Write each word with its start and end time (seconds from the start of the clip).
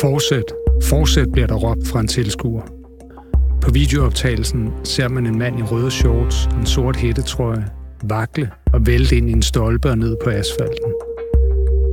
Fortsæt, 0.00 0.42
fortsæt 0.82 1.32
bliver 1.32 1.46
der 1.46 1.54
råbt 1.54 1.88
fra 1.88 2.00
en 2.00 2.08
tilskuer. 2.08 2.62
På 3.62 3.70
videooptagelsen 3.70 4.70
ser 4.84 5.08
man 5.08 5.26
en 5.26 5.38
mand 5.38 5.58
i 5.58 5.62
røde 5.62 5.90
shorts 5.90 6.48
en 6.60 6.66
sort 6.66 6.96
hættetrøje 6.96 7.64
vakle 8.04 8.50
og 8.72 8.86
vælte 8.86 9.16
ind 9.16 9.30
i 9.30 9.32
en 9.32 9.42
stolpe 9.42 9.90
og 9.90 9.98
ned 9.98 10.16
på 10.24 10.30
asfalten. 10.30 10.92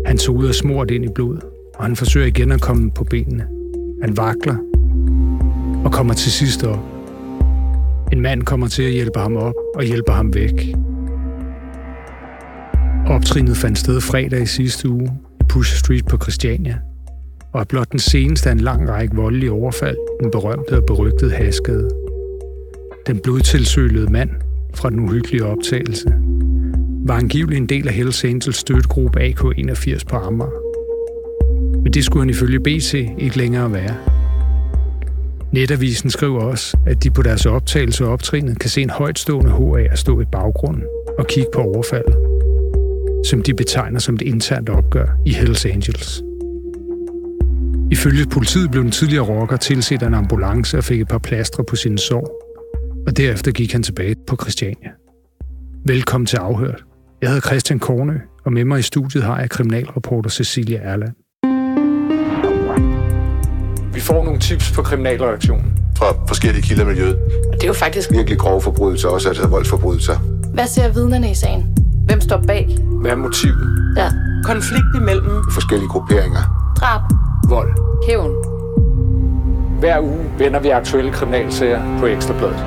Han 0.06 0.18
tog 0.18 0.36
ud 0.36 0.47
og 0.47 0.56
smurt 0.56 0.92
ind 0.92 1.06
i 1.06 1.10
blod, 1.15 1.38
og 1.75 1.83
han 1.83 1.96
forsøger 1.96 2.28
igen 2.28 2.52
at 2.52 2.61
komme 2.61 2.92
på 2.92 3.04
benene. 3.04 3.47
Han 4.02 4.18
vakler 4.18 4.75
og 5.86 5.92
kommer 5.92 6.14
til 6.14 6.32
sidst 6.32 6.64
op. 6.64 6.80
En 8.12 8.21
mand 8.21 8.43
kommer 8.43 8.68
til 8.68 8.84
at 8.84 8.92
hjælpe 8.92 9.20
ham 9.20 9.36
op 9.36 9.54
og 9.76 9.84
hjælper 9.84 10.14
ham 10.14 10.34
væk. 10.34 10.76
Optrinet 13.07 13.57
fandt 13.57 13.78
sted 13.78 14.02
fredag 14.02 14.42
i 14.42 14.46
sidste 14.46 14.90
uge 14.90 15.12
i 15.42 15.43
Pusher 15.50 15.78
Street 15.78 16.06
på 16.06 16.18
Christiania, 16.18 16.78
og 17.54 17.62
er 17.62 17.66
blot 17.66 17.92
den 17.92 18.00
seneste 18.00 18.50
af 18.50 18.54
en 18.54 18.60
lang 18.60 18.90
række 18.90 19.16
voldelige 19.16 19.52
overfald, 19.52 19.98
den 20.24 20.32
berømte 20.32 20.78
og 20.78 20.86
berygtede 20.86 21.32
haskede. 21.32 21.90
Den 23.07 23.20
blodtilsølede 23.20 24.12
mand 24.12 24.29
fra 24.76 24.90
den 24.90 25.00
uhyggelige 25.00 25.46
optagelse 25.46 26.15
var 27.07 27.18
angiveligt 27.18 27.62
en 27.62 27.70
del 27.70 27.88
af 27.88 27.93
Hells 27.93 28.24
Angels 28.24 28.57
støttegruppe 28.57 29.20
AK81 29.20 30.06
på 30.10 30.15
Amager. 30.15 30.62
Men 31.84 31.93
det 31.93 32.06
skulle 32.06 32.22
han 32.22 32.30
ifølge 32.30 32.59
BC 32.59 33.09
ikke 33.17 33.38
længere 33.38 33.73
være. 33.73 34.14
Netavisen 35.55 36.09
skriver 36.09 36.41
også, 36.41 36.78
at 36.86 37.03
de 37.03 37.11
på 37.11 37.22
deres 37.22 37.45
optagelse 37.45 38.06
og 38.06 38.11
optrinet 38.11 38.59
kan 38.59 38.70
se 38.70 38.81
en 38.81 38.89
højtstående 38.89 39.52
HA 39.52 39.95
stå 39.95 40.22
i 40.22 40.25
baggrunden 40.31 40.84
og 41.17 41.28
kigge 41.28 41.50
på 41.53 41.62
overfaldet, 41.62 42.16
som 43.30 43.42
de 43.42 43.53
betegner 43.53 44.00
som 44.00 44.16
et 44.16 44.22
internt 44.22 44.70
opgør 44.70 45.08
i 45.25 45.34
Hells 45.34 45.66
Angels. 45.66 46.22
Ifølge 47.92 48.25
politiet 48.31 48.72
blev 48.72 48.84
den 48.84 48.92
tidligere 48.92 49.25
rocker 49.25 49.58
tilset 49.58 50.03
af 50.03 50.08
en 50.08 50.14
ambulance 50.14 50.78
og 50.78 50.84
fik 50.84 51.02
et 51.02 51.08
par 51.08 51.17
plastre 51.17 51.64
på 51.64 51.75
sine 51.75 52.00
sår, 52.00 52.42
og 53.08 53.17
derefter 53.17 53.52
gik 53.52 53.72
han 53.72 53.84
tilbage 53.84 54.16
på 54.28 54.36
Christiania. 54.42 54.90
Velkommen 55.86 56.25
til 56.25 56.38
Afhørt. 56.38 56.84
Jeg 57.22 57.30
hedder 57.30 57.47
Christian 57.47 57.80
Kornø, 57.80 58.17
og 58.45 58.53
med 58.53 58.66
mig 58.66 58.80
i 58.80 58.81
studiet 58.81 59.23
har 59.23 59.40
jeg 59.40 59.50
kriminalreporter 59.50 60.30
Cecilia 60.30 60.80
Erland. 60.80 61.25
Vi 63.96 64.00
får 64.00 64.24
nogle 64.24 64.40
tips 64.40 64.72
på 64.72 64.82
kriminalreaktionen. 64.82 65.74
Fra 65.98 66.06
forskellige 66.28 66.62
kilder 66.62 66.84
i 66.84 66.86
miljøet. 66.86 67.18
Det 67.54 67.64
er 67.64 67.68
jo 67.68 67.74
faktisk... 67.74 68.12
Virkelig 68.12 68.40
grove 68.40 68.62
forbrydelser, 68.62 69.10
også 69.10 69.30
altså 69.30 69.48
voldsforbrydelser. 69.48 70.16
Hvad 70.54 70.68
ser 70.68 70.90
vidnerne 70.90 71.32
i 71.32 71.34
sagen? 71.34 71.66
Hvem 72.06 72.22
står 72.22 72.44
bag? 72.48 72.78
Hvad 73.02 73.12
er 73.12 73.16
motivet? 73.16 73.94
Ja. 73.98 74.12
Konflikt 74.44 74.86
imellem 74.96 75.44
Forskellige 75.52 75.90
grupperinger. 75.90 76.74
Drab. 76.80 77.02
Vold. 77.50 77.70
Hævn. 78.08 78.32
Hver 79.80 80.00
uge 80.02 80.26
vender 80.38 80.59
vi 80.59 80.70
aktuelle 80.70 81.12
kriminalsager 81.12 82.00
på 82.00 82.06
Ekstrabladet. 82.06 82.59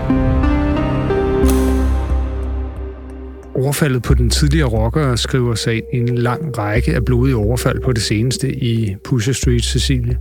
Overfaldet 3.55 4.03
på 4.03 4.15
den 4.15 4.31
tidligere 4.31 4.69
rocker 4.69 5.17
skriver 5.17 5.55
sig 5.55 5.83
ind 5.93 6.09
i 6.09 6.13
en 6.13 6.19
lang 6.19 6.59
række 6.59 6.95
af 6.95 7.05
blodige 7.05 7.37
overfald 7.37 7.81
på 7.81 7.93
det 7.93 8.03
seneste 8.03 8.65
i 8.65 8.97
Pusher 9.05 9.33
Street, 9.33 9.65
Cecilie. 9.65 10.19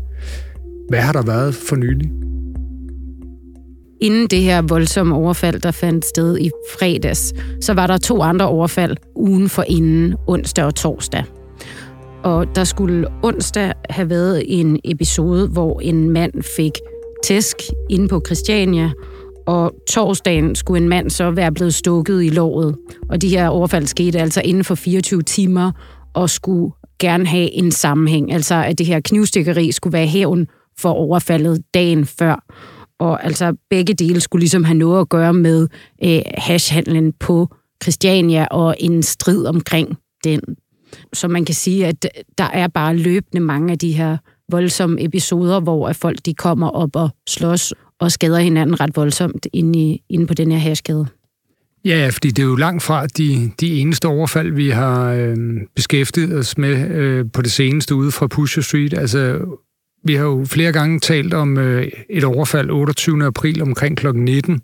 Hvad 0.89 0.99
har 0.99 1.13
der 1.13 1.23
været 1.23 1.55
for 1.55 1.75
nylig? 1.75 2.11
Inden 4.01 4.27
det 4.27 4.41
her 4.41 4.61
voldsomme 4.61 5.15
overfald, 5.15 5.61
der 5.61 5.71
fandt 5.71 6.05
sted 6.05 6.37
i 6.37 6.49
fredags, 6.73 7.33
så 7.61 7.73
var 7.73 7.87
der 7.87 7.97
to 7.97 8.21
andre 8.21 8.47
overfald 8.47 8.97
ugen 9.15 9.49
for 9.49 9.63
inden, 9.67 10.15
onsdag 10.27 10.65
og 10.65 10.75
torsdag. 10.75 11.23
Og 12.23 12.55
der 12.55 12.63
skulle 12.63 13.07
onsdag 13.23 13.73
have 13.89 14.09
været 14.09 14.43
en 14.47 14.79
episode, 14.83 15.47
hvor 15.47 15.79
en 15.79 16.09
mand 16.09 16.43
fik 16.57 16.71
tæsk 17.23 17.57
inde 17.89 18.07
på 18.07 18.21
Christiania, 18.25 18.91
og 19.47 19.73
torsdagen 19.89 20.55
skulle 20.55 20.83
en 20.83 20.89
mand 20.89 21.09
så 21.09 21.31
være 21.31 21.51
blevet 21.51 21.73
stukket 21.73 22.23
i 22.23 22.29
låret. 22.29 22.75
Og 23.09 23.21
de 23.21 23.29
her 23.29 23.47
overfald 23.47 23.87
skete 23.87 24.19
altså 24.19 24.41
inden 24.41 24.63
for 24.63 24.75
24 24.75 25.21
timer, 25.21 25.71
og 26.13 26.29
skulle 26.29 26.71
gerne 26.99 27.25
have 27.27 27.51
en 27.51 27.71
sammenhæng. 27.71 28.33
Altså 28.33 28.55
at 28.55 28.77
det 28.77 28.85
her 28.85 28.99
knivstikkeri 28.99 29.71
skulle 29.71 29.93
være 29.93 30.07
hævn 30.07 30.47
for 30.79 30.89
overfaldet 30.89 31.63
dagen 31.73 32.05
før. 32.05 32.45
Og 32.99 33.25
altså 33.25 33.55
begge 33.69 33.93
dele 33.93 34.19
skulle 34.19 34.41
ligesom 34.41 34.63
have 34.63 34.77
noget 34.77 35.01
at 35.01 35.09
gøre 35.09 35.33
med 35.33 35.67
øh, 36.03 36.21
hashhandlen 36.37 37.13
på 37.19 37.55
Christiania 37.83 38.47
og 38.51 38.75
en 38.79 39.03
strid 39.03 39.45
omkring 39.45 39.97
den. 40.23 40.41
Så 41.13 41.27
man 41.27 41.45
kan 41.45 41.55
sige, 41.55 41.85
at 41.85 42.07
der 42.37 42.49
er 42.53 42.67
bare 42.67 42.97
løbende 42.97 43.41
mange 43.41 43.71
af 43.71 43.79
de 43.79 43.91
her 43.91 44.17
voldsomme 44.51 45.03
episoder, 45.03 45.59
hvor 45.59 45.93
folk 45.93 46.17
de 46.25 46.33
kommer 46.33 46.69
op 46.69 46.95
og 46.95 47.09
slås 47.29 47.73
og 47.99 48.11
skader 48.11 48.39
hinanden 48.39 48.79
ret 48.79 48.95
voldsomt 48.95 49.47
inde, 49.53 49.79
i, 49.79 50.01
inde 50.09 50.27
på 50.27 50.33
den 50.33 50.51
her 50.51 50.59
hashgade. 50.59 51.07
Ja, 51.85 52.09
fordi 52.13 52.27
det 52.27 52.43
er 52.43 52.47
jo 52.47 52.55
langt 52.55 52.83
fra 52.83 53.07
de, 53.07 53.51
de 53.59 53.79
eneste 53.79 54.05
overfald, 54.05 54.51
vi 54.51 54.69
har 54.69 55.11
øh, 55.11 55.37
beskæftiget 55.75 56.33
os 56.37 56.57
med 56.57 56.89
øh, 56.89 57.25
på 57.33 57.41
det 57.41 57.51
seneste 57.51 57.95
ude 57.95 58.11
fra 58.11 58.27
Pusher 58.27 58.63
Street. 58.63 58.93
Altså, 58.93 59.39
vi 60.07 60.15
har 60.15 60.23
jo 60.25 60.45
flere 60.45 60.71
gange 60.71 60.99
talt 60.99 61.33
om 61.33 61.57
øh, 61.57 61.87
et 62.09 62.23
overfald 62.23 62.69
28. 62.69 63.25
april 63.25 63.61
omkring 63.61 63.97
kl. 63.97 64.07
19, 64.15 64.61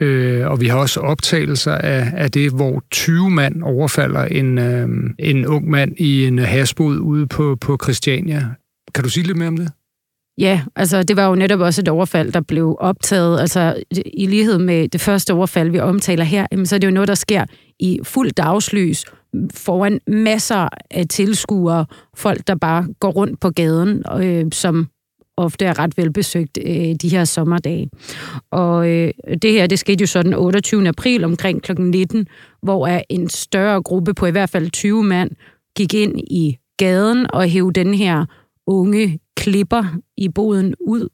øh, 0.00 0.50
og 0.50 0.60
vi 0.60 0.66
har 0.66 0.78
også 0.78 1.00
optagelser 1.00 1.72
af, 1.72 2.12
af 2.16 2.30
det, 2.30 2.52
hvor 2.52 2.82
20 2.90 3.30
mand 3.30 3.62
overfalder 3.62 4.24
en, 4.24 4.58
øh, 4.58 4.88
en 5.18 5.46
ung 5.46 5.70
mand 5.70 5.92
i 5.98 6.26
en 6.26 6.38
hasbod 6.38 6.98
ude 6.98 7.26
på, 7.26 7.56
på 7.60 7.78
Christiania. 7.82 8.48
Kan 8.94 9.04
du 9.04 9.10
sige 9.10 9.26
lidt 9.26 9.36
mere 9.36 9.48
om 9.48 9.56
det? 9.56 9.68
Ja, 10.38 10.62
altså 10.76 11.02
det 11.02 11.16
var 11.16 11.28
jo 11.28 11.34
netop 11.34 11.60
også 11.60 11.80
et 11.80 11.88
overfald, 11.88 12.32
der 12.32 12.40
blev 12.40 12.76
optaget. 12.80 13.40
Altså 13.40 13.82
i 14.14 14.26
lighed 14.26 14.58
med 14.58 14.88
det 14.88 15.00
første 15.00 15.32
overfald, 15.32 15.70
vi 15.70 15.78
omtaler 15.78 16.24
her, 16.24 16.46
jamen, 16.52 16.66
så 16.66 16.74
er 16.74 16.78
det 16.78 16.86
jo 16.86 16.92
noget, 16.92 17.08
der 17.08 17.14
sker 17.14 17.44
i 17.80 18.00
fuld 18.02 18.30
dagslys 18.30 19.04
foran 19.54 20.00
masser 20.06 20.68
af 20.90 21.08
tilskuere, 21.08 21.86
folk, 22.16 22.46
der 22.46 22.54
bare 22.54 22.86
går 23.00 23.10
rundt 23.10 23.40
på 23.40 23.50
gaden, 23.50 24.02
øh, 24.22 24.46
som 24.52 24.88
ofte 25.36 25.64
er 25.64 25.78
ret 25.78 25.98
velbesøgt 25.98 26.58
øh, 26.66 26.94
de 27.02 27.08
her 27.08 27.24
sommerdage. 27.24 27.90
Og 28.50 28.90
øh, 28.90 29.12
det 29.42 29.52
her, 29.52 29.66
det 29.66 29.78
skete 29.78 30.02
jo 30.02 30.06
så 30.06 30.22
den 30.22 30.34
28. 30.34 30.88
april 30.88 31.24
omkring 31.24 31.62
kl. 31.62 31.72
19, 31.78 32.26
hvor 32.62 32.88
en 33.08 33.28
større 33.28 33.82
gruppe 33.82 34.14
på 34.14 34.26
i 34.26 34.30
hvert 34.30 34.50
fald 34.50 34.70
20 34.70 35.04
mand 35.04 35.30
gik 35.76 35.94
ind 35.94 36.20
i 36.20 36.56
gaden 36.76 37.26
og 37.32 37.48
hævde 37.48 37.84
den 37.84 37.94
her 37.94 38.24
unge 38.66 39.18
klipper 39.36 39.84
i 40.16 40.28
boden 40.28 40.74
ud, 40.80 41.08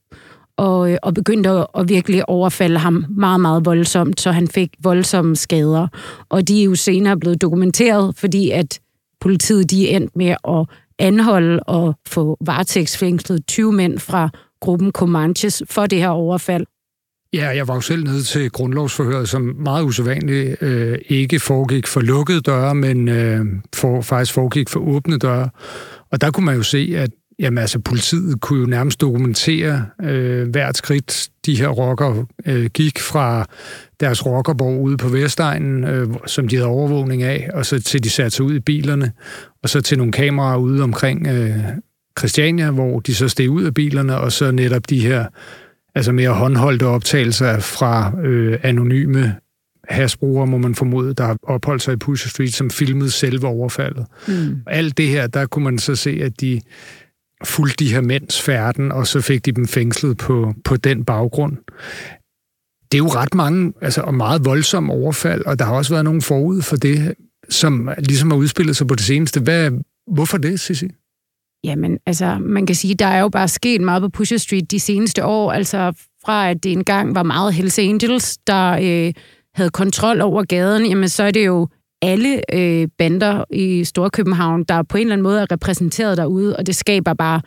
og, 0.61 0.91
øh, 0.91 0.99
og 1.03 1.15
begyndte 1.15 1.51
at, 1.51 1.67
at 1.79 1.89
virkelig 1.89 2.29
overfalde 2.29 2.79
ham 2.79 3.05
meget, 3.09 3.41
meget 3.41 3.65
voldsomt, 3.65 4.21
så 4.21 4.33
han 4.33 4.49
fik 4.49 4.71
voldsomme 4.83 5.37
skader. 5.37 5.89
Og 6.29 6.49
de 6.49 6.61
er 6.61 6.65
jo 6.65 6.75
senere 6.75 7.19
blevet 7.19 7.43
dokumenteret, 7.43 8.17
fordi 8.17 8.51
at 8.51 8.81
politiet 9.21 9.71
de 9.71 9.91
er 9.91 9.97
endt 9.97 10.17
med 10.17 10.35
at 10.49 10.67
anholde 10.99 11.61
og 11.61 11.95
få 12.09 12.37
varetægtsfængslet 12.41 13.47
20 13.47 13.73
mænd 13.73 13.99
fra 13.99 14.31
gruppen 14.61 14.93
Comanches 14.93 15.63
for 15.71 15.87
det 15.87 15.99
her 15.99 16.09
overfald. 16.09 16.67
Ja, 17.33 17.49
jeg 17.49 17.69
var 17.69 17.75
jo 17.75 17.81
selv 17.81 18.05
nede 18.05 18.23
til 18.23 18.51
grundlovsforhøret, 18.51 19.29
som 19.29 19.43
meget 19.43 19.85
usædvanligt 19.85 20.63
øh, 20.63 20.99
ikke 21.09 21.41
foregik 21.41 21.87
for 21.87 22.01
lukkede 22.01 22.41
døre, 22.41 22.75
men 22.75 23.09
øh, 23.09 23.47
for, 23.75 24.01
faktisk 24.01 24.35
foregik 24.35 24.69
for 24.69 24.81
åbne 24.81 25.19
døre. 25.19 25.51
Og 26.13 26.21
der 26.21 26.31
kunne 26.31 26.47
man 26.47 26.57
jo 26.57 26.63
se, 26.63 26.93
at 26.97 27.11
Jamen 27.41 27.59
altså, 27.59 27.79
politiet 27.79 28.41
kunne 28.41 28.61
jo 28.61 28.67
nærmest 28.67 29.01
dokumentere 29.01 29.87
øh, 30.03 30.49
hvert 30.49 30.77
skridt, 30.77 31.29
de 31.47 31.55
her 31.55 31.69
rockere 31.69 32.27
øh, 32.47 32.67
gik 32.75 32.99
fra 32.99 33.47
deres 34.01 34.27
rockerborg 34.27 34.81
ude 34.81 34.97
på 34.97 35.09
Vestegnen, 35.09 35.85
øh, 35.85 36.09
som 36.27 36.49
de 36.49 36.57
havde 36.57 36.69
overvågning 36.69 37.23
af, 37.23 37.51
og 37.55 37.67
så 37.67 37.83
til 37.83 38.05
de 38.05 38.11
satte 38.11 38.31
sig 38.31 38.45
ud 38.45 38.55
i 38.55 38.61
bilerne, 38.61 39.13
og 39.63 39.69
så 39.69 39.81
til 39.81 39.99
nogle 39.99 40.13
kameraer 40.13 40.57
ude 40.57 40.83
omkring 40.83 41.27
øh, 41.27 41.57
Christiania, 42.19 42.71
hvor 42.71 43.01
de 43.01 43.15
så 43.15 43.29
steg 43.29 43.51
ud 43.51 43.65
af 43.65 43.75
bilerne, 43.75 44.17
og 44.17 44.33
så 44.33 44.51
netop 44.51 44.91
de 44.91 45.01
her 45.01 45.25
altså 45.95 46.13
mere 46.13 46.31
håndholdte 46.31 46.87
optagelser 46.87 47.59
fra 47.59 48.13
øh, 48.23 48.59
anonyme 48.63 49.37
hasbrugere, 49.89 50.47
må 50.47 50.59
man 50.59 50.75
formode, 50.75 51.15
der 51.15 51.25
har 51.25 51.37
opholdt 51.43 51.83
sig 51.83 51.93
i 51.93 51.97
Pusher 51.97 52.29
Street, 52.29 52.55
som 52.55 52.71
filmede 52.71 53.11
selve 53.11 53.47
overfaldet. 53.47 54.07
Mm. 54.29 54.63
Alt 54.67 54.99
det 54.99 55.09
her, 55.09 55.27
der 55.27 55.47
kunne 55.47 55.65
man 55.65 55.79
så 55.79 55.95
se, 55.95 56.21
at 56.23 56.41
de 56.41 56.61
fulgte 57.45 57.85
de 57.85 57.93
her 57.93 58.01
mænds 58.01 58.43
færden, 58.43 58.93
og 58.93 59.07
så 59.07 59.21
fik 59.21 59.47
de 59.47 59.53
dem 59.53 59.67
fængslet 59.67 60.17
på, 60.17 60.55
på 60.65 60.77
den 60.77 61.05
baggrund. 61.05 61.57
Det 62.93 62.99
er 62.99 63.03
jo 63.03 63.09
ret 63.09 63.35
mange, 63.35 63.73
altså, 63.83 64.01
og 64.01 64.15
meget 64.15 64.45
voldsomme 64.45 64.93
overfald, 64.93 65.45
og 65.45 65.59
der 65.59 65.65
har 65.65 65.75
også 65.75 65.93
været 65.93 66.05
nogen 66.05 66.23
forud 66.23 66.63
for 66.63 66.77
det, 66.77 67.15
som 67.49 67.91
ligesom 67.99 68.31
har 68.31 68.39
udspillet 68.39 68.77
sig 68.77 68.87
på 68.87 68.95
det 68.95 69.05
seneste. 69.05 69.41
Hvad, 69.41 69.71
hvorfor 70.07 70.39
det, 70.39 70.61
Sissi? 70.61 70.89
Jamen, 71.65 71.99
altså, 72.07 72.39
man 72.39 72.67
kan 72.67 72.77
sige, 72.77 72.95
der 72.95 73.07
er 73.07 73.21
jo 73.21 73.29
bare 73.29 73.49
sket 73.49 73.81
meget 73.81 74.03
på 74.03 74.09
Pusher 74.09 74.39
Street 74.39 74.71
de 74.71 74.81
seneste 74.81 75.25
år. 75.25 75.53
Altså, 75.53 75.93
fra 76.25 76.51
at 76.51 76.63
det 76.65 76.73
engang 76.73 77.15
var 77.15 77.23
meget 77.23 77.55
Hells 77.55 77.79
Angels, 77.79 78.39
der 78.39 78.73
øh, 78.73 79.13
havde 79.55 79.71
kontrol 79.71 80.21
over 80.21 80.45
gaden, 80.45 80.87
jamen 80.87 81.09
så 81.09 81.23
er 81.23 81.31
det 81.31 81.47
jo 81.47 81.69
alle 82.03 82.55
øh, 82.55 82.89
bander 82.99 83.45
i 83.51 83.85
Storkøbenhavn, 83.85 84.65
der 84.65 84.83
på 84.83 84.97
en 84.97 85.01
eller 85.01 85.13
anden 85.13 85.23
måde 85.23 85.41
er 85.41 85.53
repræsenteret 85.53 86.17
derude, 86.17 86.57
og 86.57 86.67
det 86.67 86.77
skaber 86.77 87.15
bare 87.15 87.41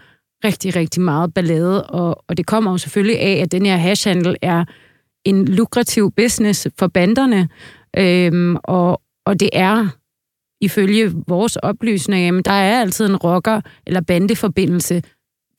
rigtig, 0.45 0.75
rigtig 0.75 1.01
meget 1.01 1.33
ballade, 1.33 1.83
og, 1.83 2.23
og 2.27 2.38
det 2.38 2.45
kommer 2.45 2.71
jo 2.71 2.77
selvfølgelig 2.77 3.19
af, 3.19 3.41
at 3.41 3.51
den 3.51 3.65
her 3.65 3.77
hashhandel 3.77 4.35
er 4.41 4.65
en 5.25 5.45
lukrativ 5.45 6.11
business 6.11 6.67
for 6.79 6.88
banderne, 6.88 7.50
øhm, 7.97 8.57
og, 8.63 9.01
og 9.25 9.39
det 9.39 9.50
er 9.53 9.88
ifølge 10.61 11.13
vores 11.27 11.56
oplysninger, 11.56 12.25
jamen 12.25 12.44
der 12.44 12.51
er 12.51 12.81
altid 12.81 13.06
en 13.06 13.15
rocker- 13.15 13.61
eller 13.88 14.01
bandeforbindelse, 14.01 15.01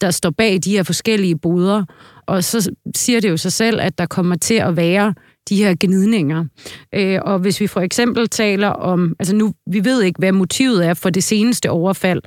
der 0.00 0.10
står 0.10 0.30
bag 0.30 0.58
de 0.64 0.70
her 0.70 0.82
forskellige 0.82 1.38
boder, 1.38 1.84
og 2.26 2.44
så 2.44 2.72
siger 2.96 3.20
det 3.20 3.30
jo 3.30 3.36
sig 3.36 3.52
selv, 3.52 3.80
at 3.80 3.98
der 3.98 4.06
kommer 4.06 4.36
til 4.36 4.54
at 4.54 4.76
være 4.76 5.14
de 5.48 5.56
her 5.56 5.74
gnidninger. 5.80 6.44
Øh, 6.94 7.18
og 7.22 7.38
hvis 7.38 7.60
vi 7.60 7.66
for 7.66 7.80
eksempel 7.80 8.28
taler 8.28 8.68
om, 8.68 9.16
altså 9.18 9.36
nu, 9.36 9.52
vi 9.66 9.84
ved 9.84 10.02
ikke, 10.02 10.18
hvad 10.18 10.32
motivet 10.32 10.86
er 10.86 10.94
for 10.94 11.10
det 11.10 11.24
seneste 11.24 11.70
overfald 11.70 12.22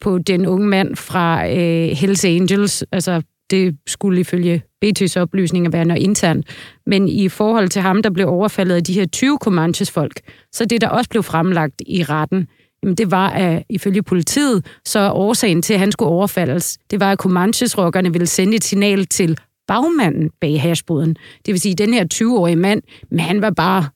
på 0.00 0.18
den 0.18 0.46
unge 0.46 0.66
mand 0.66 0.96
fra 0.96 1.48
øh, 1.48 1.88
Hells 1.88 2.24
Angels, 2.24 2.84
altså 2.92 3.22
det 3.50 3.76
skulle 3.86 4.20
ifølge 4.20 4.62
BT's 4.84 5.20
oplysninger 5.20 5.70
være 5.70 5.84
noget 5.84 6.02
internt. 6.02 6.46
Men 6.86 7.08
i 7.08 7.28
forhold 7.28 7.68
til 7.68 7.82
ham, 7.82 8.02
der 8.02 8.10
blev 8.10 8.28
overfaldet 8.28 8.74
af 8.74 8.84
de 8.84 8.92
her 8.92 9.06
20 9.06 9.38
Comanches 9.40 9.90
folk, 9.90 10.20
så 10.52 10.64
det, 10.64 10.80
der 10.80 10.88
også 10.88 11.10
blev 11.10 11.22
fremlagt 11.22 11.82
i 11.86 12.02
retten, 12.02 12.46
jamen 12.82 12.94
det 12.94 13.10
var, 13.10 13.30
at 13.30 13.64
ifølge 13.68 14.02
politiet, 14.02 14.66
så 14.84 15.10
årsagen 15.12 15.62
til, 15.62 15.74
at 15.74 15.80
han 15.80 15.92
skulle 15.92 16.08
overfaldes, 16.08 16.78
det 16.90 17.00
var, 17.00 17.12
at 17.12 17.18
Comanches-rockerne 17.18 18.12
ville 18.12 18.26
sende 18.26 18.56
et 18.56 18.64
signal 18.64 19.06
til 19.06 19.38
bagmanden 19.68 20.30
bag 20.40 20.62
hashboden. 20.62 21.16
Det 21.46 21.52
vil 21.52 21.60
sige, 21.60 21.72
at 21.72 21.78
den 21.78 21.94
her 21.94 22.06
20-årige 22.14 22.56
mand, 22.56 22.82
men 23.10 23.20
han 23.20 23.42
var 23.42 23.50
bare 23.50 23.88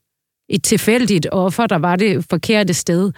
et 0.49 0.63
tilfældigt 0.63 1.27
offer, 1.33 1.67
der 1.67 1.79
var 1.79 1.97
det 1.97 2.27
forkerte 2.31 2.75
sted. 2.75 3.13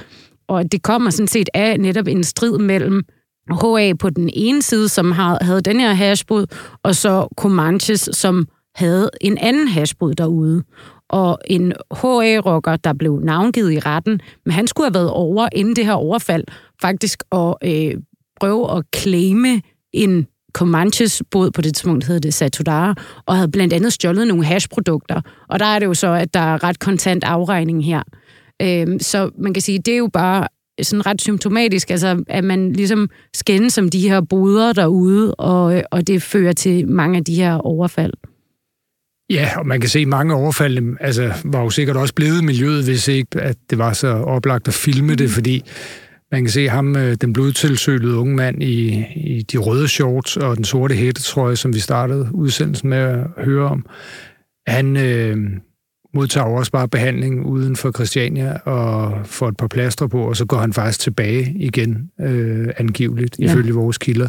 Og 0.49 0.73
det 0.73 0.82
kommer 0.82 1.11
sådan 1.11 1.29
set 1.29 1.49
af 1.55 1.81
netop 1.81 2.06
en 2.06 2.25
strid 2.25 2.58
mellem 2.58 3.05
HA 3.50 3.93
på 3.99 4.11
den 4.11 4.31
ene 4.32 4.62
side, 4.62 4.88
som 4.88 5.12
havde 5.41 5.61
den 5.61 5.81
her 5.81 5.93
hashbod, 5.93 6.47
og 6.82 6.94
så 6.94 7.29
Comanches, 7.37 8.08
som 8.12 8.49
havde 8.75 9.11
en 9.20 9.38
anden 9.38 9.69
hashbod 9.69 10.14
derude. 10.14 10.62
Og 11.08 11.38
en 11.46 11.73
HA-rocker, 11.93 12.76
der 12.76 12.93
blev 12.93 13.20
navngivet 13.20 13.73
i 13.73 13.79
retten, 13.79 14.20
men 14.44 14.53
han 14.53 14.67
skulle 14.67 14.87
have 14.87 14.94
været 14.94 15.11
over 15.11 15.49
inden 15.53 15.76
det 15.76 15.87
her 15.87 15.93
overfald, 15.93 16.44
faktisk 16.82 17.23
at 17.32 17.55
øh, 17.64 17.94
prøve 18.41 18.76
at 18.76 18.85
claime 18.96 19.62
en 19.93 20.26
Comanches 20.52 21.23
båd, 21.31 21.50
på 21.50 21.61
det 21.61 21.75
tidspunkt 21.75 22.06
hed 22.06 22.20
det 22.20 22.35
Satudara, 22.35 22.94
og 23.26 23.37
havde 23.37 23.50
blandt 23.50 23.73
andet 23.73 23.93
stjålet 23.93 24.26
nogle 24.26 24.44
hashprodukter. 24.44 25.20
Og 25.49 25.58
der 25.58 25.67
er 25.67 25.79
det 25.79 25.87
jo 25.87 25.94
så, 25.94 26.12
at 26.12 26.35
der 26.35 26.41
er 26.41 26.64
ret 26.64 26.79
kontant 26.79 27.25
afregning 27.25 27.85
her. 27.85 28.02
Øhm, 28.62 28.99
så 28.99 29.31
man 29.38 29.55
kan 29.55 29.62
sige, 29.62 29.79
det 29.79 29.94
er 29.94 29.99
jo 29.99 30.11
bare 30.12 30.49
sådan 30.82 31.06
ret 31.06 31.20
symptomatisk, 31.20 31.91
altså 31.91 32.25
at 32.29 32.44
man 32.44 32.73
ligesom 32.73 33.11
skændes 33.35 33.73
som 33.73 33.88
de 33.88 34.08
her 34.08 34.20
boder 34.20 34.73
derude, 34.73 35.35
og, 35.35 35.82
og 35.91 36.06
det 36.06 36.23
fører 36.23 36.53
til 36.53 36.88
mange 36.88 37.19
af 37.19 37.25
de 37.25 37.35
her 37.35 37.55
overfald. 37.55 38.12
Ja, 39.31 39.49
og 39.56 39.67
man 39.67 39.81
kan 39.81 39.88
se, 39.88 39.99
at 39.99 40.08
mange 40.08 40.35
overfald 40.35 40.96
altså, 41.00 41.32
var 41.44 41.62
jo 41.62 41.70
sikkert 41.70 41.96
også 41.96 42.14
blevet 42.14 42.44
miljøet, 42.44 42.85
hvis 42.85 43.08
ikke 43.08 43.41
at 43.41 43.56
det 43.70 43.79
var 43.79 43.93
så 43.93 44.08
oplagt 44.08 44.69
at 44.69 44.75
filme 44.75 45.14
det, 45.14 45.26
mm. 45.26 45.32
fordi 45.32 45.64
man 46.32 46.44
kan 46.44 46.50
se 46.50 46.69
ham, 46.69 46.97
øh, 46.97 47.17
den 47.21 47.32
blodtilsølede 47.32 48.17
unge 48.17 48.37
mand 48.37 48.62
i, 48.62 49.05
i 49.17 49.43
de 49.43 49.59
røde 49.59 49.88
shorts 49.88 50.37
og 50.37 50.56
den 50.56 50.65
sorte 50.65 50.94
hættetrøje, 50.94 51.56
som 51.56 51.75
vi 51.75 51.79
startede 51.79 52.29
udsendelsen 52.32 52.88
med 52.88 52.99
at 52.99 53.44
høre 53.44 53.69
om. 53.69 53.87
Han 54.67 54.97
øh, 54.97 55.37
modtager 56.15 56.47
også 56.47 56.73
bare 56.73 56.88
behandling 56.88 57.47
uden 57.47 57.77
for 57.77 57.93
Christiania 57.93 58.56
og 58.56 59.27
får 59.27 59.49
et 59.49 59.56
par 59.56 59.67
plaster 59.67 60.06
på, 60.06 60.23
og 60.29 60.37
så 60.37 60.44
går 60.44 60.59
han 60.59 60.73
faktisk 60.73 61.00
tilbage 61.00 61.55
igen, 61.56 62.11
øh, 62.21 62.69
angiveligt, 62.77 63.37
ja. 63.38 63.44
ifølge 63.44 63.73
vores 63.73 63.99
kilder. 63.99 64.29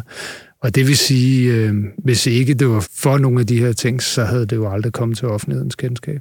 Og 0.62 0.74
det 0.74 0.86
vil 0.86 0.96
sige, 0.96 1.54
øh, 1.54 1.74
hvis 2.04 2.26
ikke 2.26 2.54
det 2.54 2.68
var 2.68 2.88
for 2.96 3.18
nogle 3.18 3.40
af 3.40 3.46
de 3.46 3.58
her 3.58 3.72
ting, 3.72 4.02
så 4.02 4.24
havde 4.24 4.46
det 4.46 4.56
jo 4.56 4.72
aldrig 4.72 4.92
kommet 4.92 5.18
til 5.18 5.28
offentlighedens 5.28 5.74
kendskab. 5.74 6.20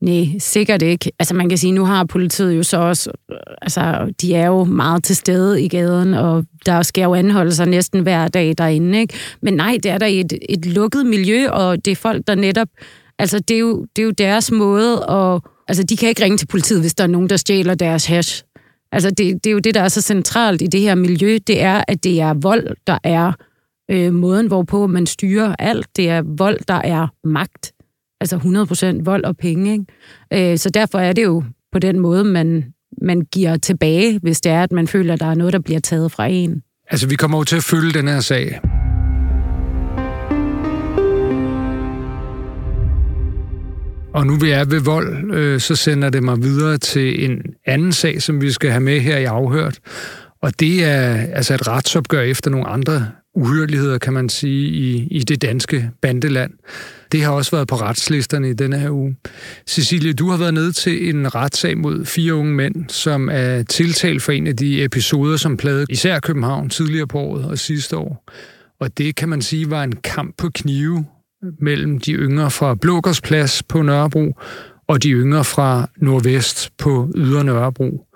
Nej, 0.00 0.24
sikkert 0.38 0.82
ikke. 0.82 1.12
Altså 1.18 1.34
man 1.34 1.48
kan 1.48 1.58
sige, 1.58 1.72
nu 1.72 1.84
har 1.84 2.04
politiet 2.04 2.56
jo 2.56 2.62
så 2.62 2.76
også, 2.76 3.10
øh, 3.30 3.36
altså 3.62 4.12
de 4.20 4.34
er 4.34 4.46
jo 4.46 4.64
meget 4.64 5.04
til 5.04 5.16
stede 5.16 5.62
i 5.62 5.68
gaden, 5.68 6.14
og 6.14 6.44
der 6.66 6.82
sker 6.82 7.04
jo 7.04 7.14
anholdelser 7.14 7.64
næsten 7.64 8.02
hver 8.02 8.28
dag 8.28 8.54
derinde, 8.58 9.00
ikke? 9.00 9.14
Men 9.42 9.54
nej, 9.54 9.78
det 9.82 9.90
er 9.90 9.98
der 9.98 10.06
et, 10.06 10.32
et 10.48 10.66
lukket 10.66 11.06
miljø, 11.06 11.48
og 11.48 11.84
det 11.84 11.90
er 11.90 11.96
folk, 11.96 12.26
der 12.26 12.34
netop, 12.34 12.68
altså 13.18 13.38
det 13.38 13.54
er 13.54 13.58
jo, 13.58 13.86
det 13.96 14.02
er 14.02 14.06
jo 14.06 14.10
deres 14.10 14.50
måde, 14.50 15.06
og 15.06 15.42
altså 15.68 15.82
de 15.82 15.96
kan 15.96 16.08
ikke 16.08 16.24
ringe 16.24 16.38
til 16.38 16.46
politiet, 16.46 16.80
hvis 16.80 16.94
der 16.94 17.04
er 17.04 17.08
nogen, 17.08 17.30
der 17.30 17.36
stjæler 17.36 17.74
deres 17.74 18.06
hash. 18.06 18.44
Altså 18.92 19.10
det, 19.10 19.44
det 19.44 19.50
er 19.50 19.52
jo 19.52 19.58
det, 19.58 19.74
der 19.74 19.80
er 19.80 19.88
så 19.88 20.00
centralt 20.00 20.62
i 20.62 20.66
det 20.66 20.80
her 20.80 20.94
miljø, 20.94 21.38
det 21.46 21.62
er, 21.62 21.84
at 21.88 22.04
det 22.04 22.20
er 22.20 22.34
vold, 22.34 22.76
der 22.86 22.98
er 23.04 23.32
øh, 23.90 24.12
måden, 24.12 24.46
hvorpå 24.46 24.86
man 24.86 25.06
styrer 25.06 25.54
alt. 25.58 25.86
Det 25.96 26.08
er 26.08 26.22
vold, 26.36 26.58
der 26.68 26.74
er 26.74 27.06
magt 27.24 27.72
altså 28.20 28.36
100% 29.00 29.04
vold 29.04 29.24
og 29.24 29.36
penge. 29.36 29.72
Ikke? 29.72 30.52
Øh, 30.52 30.58
så 30.58 30.70
derfor 30.70 30.98
er 30.98 31.12
det 31.12 31.24
jo 31.24 31.44
på 31.72 31.78
den 31.78 31.98
måde, 31.98 32.24
man, 32.24 32.64
man 33.02 33.20
giver 33.20 33.56
tilbage, 33.56 34.18
hvis 34.22 34.40
det 34.40 34.52
er, 34.52 34.62
at 34.62 34.72
man 34.72 34.88
føler, 34.88 35.14
at 35.14 35.20
der 35.20 35.26
er 35.26 35.34
noget, 35.34 35.52
der 35.52 35.58
bliver 35.58 35.80
taget 35.80 36.12
fra 36.12 36.26
en. 36.26 36.62
Altså, 36.90 37.08
vi 37.08 37.14
kommer 37.14 37.38
jo 37.38 37.44
til 37.44 37.56
at 37.56 37.64
følge 37.64 37.92
den 37.92 38.08
her 38.08 38.20
sag. 38.20 38.60
Og 44.14 44.26
nu 44.26 44.36
vi 44.36 44.50
er 44.50 44.64
ved 44.64 44.80
vold, 44.80 45.34
øh, 45.34 45.60
så 45.60 45.76
sender 45.76 46.10
det 46.10 46.22
mig 46.22 46.42
videre 46.42 46.78
til 46.78 47.30
en 47.30 47.42
anden 47.66 47.92
sag, 47.92 48.22
som 48.22 48.40
vi 48.40 48.50
skal 48.50 48.70
have 48.70 48.80
med 48.80 49.00
her 49.00 49.18
i 49.18 49.24
afhørt. 49.24 49.78
Og 50.42 50.60
det 50.60 50.84
er 50.84 51.14
altså 51.32 51.54
et 51.54 51.68
retsopgør 51.68 52.20
efter 52.20 52.50
nogle 52.50 52.66
andre 52.66 53.06
uhyreligheder, 53.34 53.98
kan 53.98 54.12
man 54.12 54.28
sige, 54.28 54.68
i, 54.68 55.08
i 55.10 55.18
det 55.18 55.42
danske 55.42 55.90
bandeland. 56.02 56.52
Det 57.12 57.22
har 57.22 57.32
også 57.32 57.50
været 57.50 57.68
på 57.68 57.76
retslisterne 57.76 58.50
i 58.50 58.52
denne 58.52 58.78
her 58.78 58.90
uge. 58.90 59.16
Cecilie, 59.68 60.12
du 60.12 60.30
har 60.30 60.36
været 60.36 60.54
nede 60.54 60.72
til 60.72 61.08
en 61.08 61.34
retssag 61.34 61.78
mod 61.78 62.04
fire 62.04 62.34
unge 62.34 62.54
mænd, 62.54 62.88
som 62.88 63.28
er 63.32 63.62
tiltalt 63.62 64.22
for 64.22 64.32
en 64.32 64.46
af 64.46 64.56
de 64.56 64.84
episoder, 64.84 65.36
som 65.36 65.56
plagede 65.56 65.86
især 65.88 66.20
København 66.20 66.70
tidligere 66.70 67.06
på 67.06 67.18
året 67.18 67.44
og 67.44 67.58
sidste 67.58 67.96
år. 67.96 68.30
Og 68.80 68.98
det 68.98 69.16
kan 69.16 69.28
man 69.28 69.42
sige 69.42 69.70
var 69.70 69.84
en 69.84 69.96
kamp 69.96 70.34
på 70.38 70.50
knive 70.54 71.04
mellem 71.60 72.00
de 72.00 72.12
yngre 72.12 72.50
fra 72.50 72.74
Blågårdsplads 72.74 73.62
på 73.62 73.82
Nørrebro 73.82 74.32
og 74.88 75.02
de 75.02 75.10
yngre 75.10 75.44
fra 75.44 75.90
Nordvest 75.96 76.70
på 76.78 77.12
Ydre 77.14 77.44
Nørrebro. 77.44 78.06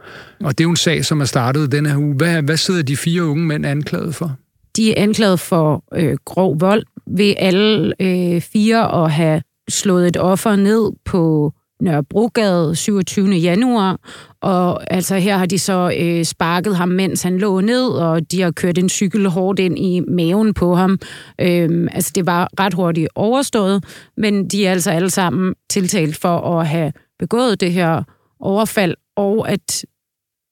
Og 0.40 0.58
det 0.58 0.60
er 0.60 0.64
jo 0.64 0.70
en 0.70 0.76
sag, 0.76 1.04
som 1.04 1.20
er 1.20 1.24
startet 1.24 1.72
denne 1.72 1.88
her 1.88 1.96
uge. 1.96 2.14
Hvad, 2.14 2.42
hvad 2.42 2.56
sidder 2.56 2.82
de 2.82 2.96
fire 2.96 3.24
unge 3.24 3.46
mænd 3.46 3.66
anklaget 3.66 4.14
for? 4.14 4.36
De 4.76 4.90
er 4.90 5.02
anklaget 5.02 5.40
for 5.40 5.84
øh, 5.94 6.16
grov 6.24 6.60
vold 6.60 6.82
ved 7.06 7.34
alle 7.38 7.94
øh, 8.00 8.40
fire 8.40 9.04
at 9.04 9.10
have 9.10 9.42
slået 9.68 10.08
et 10.08 10.16
offer 10.16 10.56
ned 10.56 10.92
på 11.04 11.52
Nørrebrogade 11.80 12.76
27. 12.76 13.28
januar, 13.28 14.00
og 14.40 14.92
altså 14.94 15.16
her 15.16 15.36
har 15.36 15.46
de 15.46 15.58
så 15.58 15.94
øh, 16.00 16.24
sparket 16.24 16.76
ham, 16.76 16.88
mens 16.88 17.22
han 17.22 17.38
lå 17.38 17.60
ned, 17.60 17.88
og 17.88 18.32
de 18.32 18.40
har 18.40 18.50
kørt 18.50 18.78
en 18.78 18.88
cykel 18.88 19.28
hårdt 19.28 19.58
ind 19.58 19.78
i 19.78 20.00
maven 20.00 20.54
på 20.54 20.74
ham. 20.74 20.98
Øhm, 21.40 21.88
altså 21.92 22.12
det 22.14 22.26
var 22.26 22.48
ret 22.60 22.74
hurtigt 22.74 23.08
overstået, 23.14 23.84
men 24.16 24.48
de 24.48 24.66
er 24.66 24.70
altså 24.70 24.90
alle 24.90 25.10
sammen 25.10 25.54
tiltalt 25.70 26.16
for 26.16 26.58
at 26.58 26.66
have 26.66 26.92
begået 27.18 27.60
det 27.60 27.72
her 27.72 28.02
overfald, 28.40 28.94
og 29.16 29.50
at 29.50 29.84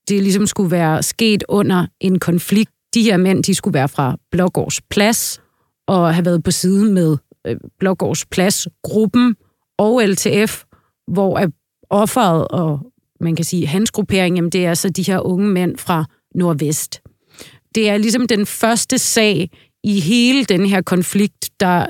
det 0.09 0.23
ligesom 0.23 0.47
skulle 0.47 0.71
være 0.71 1.03
sket 1.03 1.45
under 1.49 1.87
en 2.01 2.19
konflikt. 2.19 2.73
De 2.95 3.03
her 3.03 3.17
mænd, 3.17 3.45
de 3.45 3.55
skulle 3.55 3.75
være 3.75 3.89
fra 3.89 4.17
Blågårds 4.31 4.81
Plads, 4.81 5.41
og 5.87 6.15
have 6.15 6.25
været 6.25 6.45
på 6.45 6.51
side 6.51 6.93
med 6.93 7.17
øh, 7.47 7.57
Blågårds 7.79 8.27
Plads-gruppen 8.27 9.37
og 9.79 10.03
LTF, 10.03 10.63
hvor 11.07 11.39
er 11.39 11.49
offeret 11.91 12.49
og 12.49 12.93
man 13.21 13.37
kan 13.37 13.45
sige 13.45 13.67
hans 13.67 13.91
gruppering, 13.91 14.37
jamen 14.37 14.51
det 14.51 14.67
er 14.67 14.75
så 14.75 14.89
de 14.89 15.03
her 15.03 15.21
unge 15.21 15.49
mænd 15.49 15.79
fra 15.79 16.05
Nordvest. 16.35 17.01
Det 17.75 17.89
er 17.89 17.97
ligesom 17.97 18.27
den 18.27 18.47
første 18.47 18.99
sag 18.99 19.51
i 19.85 20.01
hele 20.01 20.45
den 20.45 20.67
her 20.67 20.83
konflikt, 20.83 21.51
der 21.61 21.87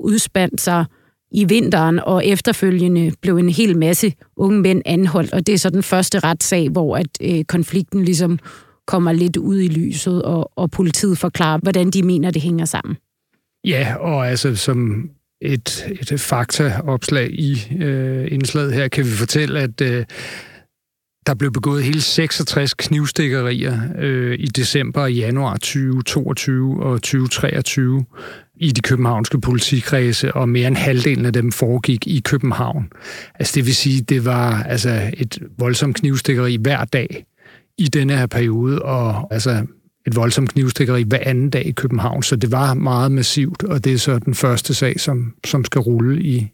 udspandt 0.00 0.60
sig 0.60 0.84
i 1.32 1.44
vinteren, 1.44 1.98
og 1.98 2.26
efterfølgende 2.26 3.12
blev 3.22 3.36
en 3.36 3.48
hel 3.48 3.78
masse 3.78 4.12
unge 4.36 4.60
mænd 4.60 4.82
anholdt, 4.84 5.32
og 5.32 5.46
det 5.46 5.52
er 5.52 5.58
så 5.58 5.70
den 5.70 5.82
første 5.82 6.18
retssag, 6.18 6.68
hvor 6.68 6.96
at 6.96 7.08
øh, 7.22 7.44
konflikten 7.44 8.04
ligesom 8.04 8.38
kommer 8.90 9.12
lidt 9.12 9.36
ud 9.36 9.58
i 9.58 9.68
lyset, 9.68 10.22
og, 10.22 10.50
og 10.56 10.70
politiet 10.70 11.18
forklarer, 11.18 11.58
hvordan 11.62 11.90
de 11.90 12.02
mener, 12.02 12.30
det 12.30 12.42
hænger 12.42 12.64
sammen. 12.64 12.96
Ja, 13.64 13.94
og 14.00 14.28
altså 14.28 14.56
som 14.56 15.10
et, 15.40 15.86
et 16.00 16.20
faktaopslag 16.20 17.30
i 17.30 17.52
øh, 17.80 18.32
indslaget 18.32 18.74
her, 18.74 18.88
kan 18.88 19.04
vi 19.04 19.10
fortælle, 19.10 19.60
at 19.60 19.80
øh, 19.80 20.04
Der 21.26 21.34
blev 21.34 21.52
begået 21.52 21.84
hele 21.84 22.00
66 22.00 22.74
knivstikkerier 22.74 23.78
øh, 23.98 24.38
i 24.38 24.46
december 24.46 25.00
og 25.00 25.12
januar 25.12 25.54
2022 25.54 26.82
og 26.82 27.02
2023 27.02 28.04
i 28.56 28.72
de 28.72 28.80
københavnske 28.80 29.40
politikredse, 29.40 30.32
og 30.34 30.48
mere 30.48 30.68
end 30.68 30.76
halvdelen 30.76 31.26
af 31.26 31.32
dem 31.32 31.52
foregik 31.52 32.06
i 32.06 32.20
København. 32.20 32.92
Altså 33.34 33.52
det 33.54 33.66
vil 33.66 33.74
sige, 33.74 34.02
det 34.02 34.24
var 34.24 34.62
altså 34.62 35.10
et 35.16 35.38
voldsomt 35.58 35.96
knivstikkeri 35.96 36.56
hver 36.56 36.84
dag 36.84 37.24
i 37.80 37.84
denne 37.84 38.16
her 38.16 38.26
periode, 38.26 38.82
og 38.82 39.32
altså 39.32 39.66
et 40.06 40.16
voldsomt 40.16 40.52
knivstikkeri 40.52 41.02
hver 41.02 41.18
anden 41.22 41.50
dag 41.50 41.66
i 41.66 41.72
København, 41.72 42.22
så 42.22 42.36
det 42.36 42.52
var 42.52 42.74
meget 42.74 43.12
massivt, 43.12 43.62
og 43.62 43.84
det 43.84 43.92
er 43.92 43.98
så 43.98 44.18
den 44.18 44.34
første 44.34 44.74
sag, 44.74 45.00
som, 45.00 45.34
som 45.46 45.64
skal 45.64 45.80
rulle 45.80 46.22
i, 46.22 46.48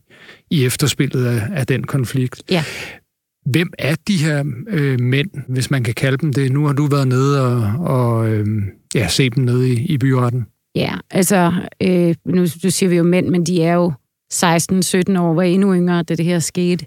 i 0.50 0.64
efterspillet 0.64 1.26
af, 1.26 1.42
af 1.52 1.66
den 1.66 1.85
konflikt. 1.85 2.42
Ja. 2.50 2.64
Hvem 3.47 3.73
er 3.78 3.95
de 4.09 4.16
her 4.16 4.45
øh, 4.68 5.00
mænd, 5.00 5.30
hvis 5.49 5.71
man 5.71 5.85
kan 5.85 5.95
kalde 5.95 6.18
dem 6.18 6.33
det? 6.33 6.52
Nu 6.52 6.66
har 6.66 6.73
du 6.73 6.87
været 6.87 7.09
nede 7.09 7.47
og, 7.47 7.87
og 7.87 8.28
øh, 8.28 8.47
ja, 8.95 9.09
se 9.09 9.30
dem 9.30 9.45
nede 9.45 9.73
i, 9.73 9.87
i 9.87 9.99
byretten. 9.99 10.47
Ja, 10.75 10.95
altså, 11.11 11.52
øh, 11.83 12.14
nu, 12.25 12.40
nu 12.64 12.71
siger 12.71 12.88
vi 12.88 12.97
jo 12.97 13.02
mænd, 13.02 13.28
men 13.28 13.47
de 13.47 13.62
er 13.62 13.75
jo 13.75 13.92
16-17 14.35 15.18
år, 15.18 15.35
var 15.35 15.42
endnu 15.42 15.75
yngre, 15.75 16.02
da 16.02 16.14
det 16.14 16.25
her 16.25 16.38
skete. 16.38 16.87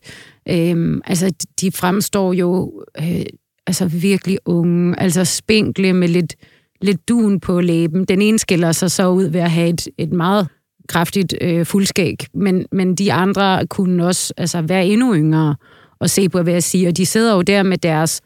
Øh, 0.50 1.02
altså, 1.06 1.34
de 1.62 1.72
fremstår 1.72 2.34
jo 2.34 2.84
øh, 3.00 3.26
altså 3.68 3.86
virkelig 3.86 4.38
unge, 4.46 5.00
altså 5.00 5.26
spinkle 5.26 5.94
med 5.94 6.08
lidt, 6.08 6.36
lidt 6.82 7.10
dun 7.10 7.40
på 7.40 7.62
læben. 7.62 8.06
Den 8.06 8.22
ene 8.22 8.40
skiller 8.40 8.72
sig 8.72 8.92
så 8.92 9.08
ud 9.10 9.24
ved 9.24 9.40
at 9.40 9.52
have 9.52 9.70
et, 9.70 9.88
et 9.98 10.14
meget 10.14 10.48
kraftigt 10.88 11.36
øh, 11.42 11.66
fuldskæg, 11.66 12.18
men, 12.34 12.66
men 12.72 12.96
de 12.96 13.14
andre 13.14 13.68
kunne 13.68 14.06
også 14.06 14.34
altså, 14.38 14.62
være 14.62 14.86
endnu 14.86 15.16
yngre 15.16 15.56
og 16.00 16.10
se 16.10 16.30
på, 16.30 16.42
hvad 16.42 16.54
jeg 16.54 16.64
siger. 16.64 16.90
Og 16.90 16.98
de 16.98 17.06
sidder 17.06 17.36
jo 17.36 17.42
der 17.42 17.64
med 17.64 17.78
deres 17.78 18.22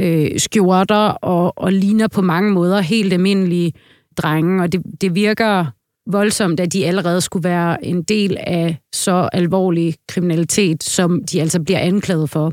øh, 0.00 0.30
skjorter 0.36 1.08
og, 1.08 1.58
og 1.58 1.72
ligner 1.72 2.08
på 2.08 2.22
mange 2.22 2.52
måder 2.52 2.80
helt 2.80 3.12
almindelige 3.12 3.72
drenge, 4.16 4.62
og 4.62 4.72
det, 4.72 4.82
det 5.00 5.14
virker 5.14 5.66
voldsomt, 6.06 6.60
at 6.60 6.72
de 6.72 6.86
allerede 6.86 7.20
skulle 7.20 7.44
være 7.44 7.84
en 7.84 8.02
del 8.02 8.36
af 8.40 8.78
så 8.94 9.28
alvorlig 9.32 9.94
kriminalitet, 10.08 10.82
som 10.82 11.24
de 11.24 11.40
altså 11.40 11.62
bliver 11.62 11.78
anklaget 11.78 12.30
for. 12.30 12.52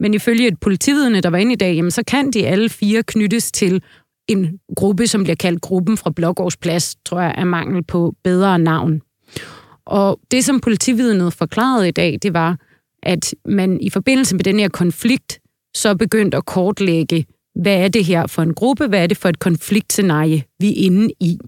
Men 0.00 0.14
ifølge 0.14 0.48
et 0.48 0.60
politividne, 0.60 1.20
der 1.20 1.30
var 1.30 1.38
inde 1.38 1.52
i 1.52 1.56
dag, 1.56 1.74
jamen, 1.74 1.90
så 1.90 2.02
kan 2.06 2.30
de 2.30 2.46
alle 2.46 2.68
fire 2.68 3.02
knyttes 3.02 3.52
til 3.52 3.82
en 4.28 4.58
gruppe, 4.76 5.06
som 5.06 5.22
bliver 5.22 5.36
kaldt 5.36 5.60
gruppen 5.60 5.96
fra 5.96 6.10
Blågårdsplads, 6.10 6.96
tror 7.04 7.20
jeg, 7.20 7.34
er 7.38 7.44
mangel 7.44 7.84
på 7.84 8.14
bedre 8.24 8.58
navn. 8.58 9.02
Og 9.86 10.20
det, 10.30 10.44
som 10.44 10.60
politividnet 10.60 11.32
forklarede 11.32 11.88
i 11.88 11.90
dag, 11.90 12.18
det 12.22 12.34
var, 12.34 12.58
at 13.02 13.34
man 13.44 13.80
i 13.80 13.90
forbindelse 13.90 14.36
med 14.36 14.44
den 14.44 14.58
her 14.58 14.68
konflikt, 14.68 15.38
så 15.76 15.96
begyndte 15.96 16.36
at 16.36 16.46
kortlægge, 16.46 17.26
hvad 17.54 17.76
er 17.76 17.88
det 17.88 18.04
her 18.04 18.26
for 18.26 18.42
en 18.42 18.54
gruppe, 18.54 18.86
hvad 18.86 19.02
er 19.02 19.06
det 19.06 19.16
for 19.16 19.28
et 19.28 19.38
konfliktscenarie, 19.38 20.44
vi 20.60 20.68
er 20.68 20.86
inde 20.86 21.08
i. 21.20 21.38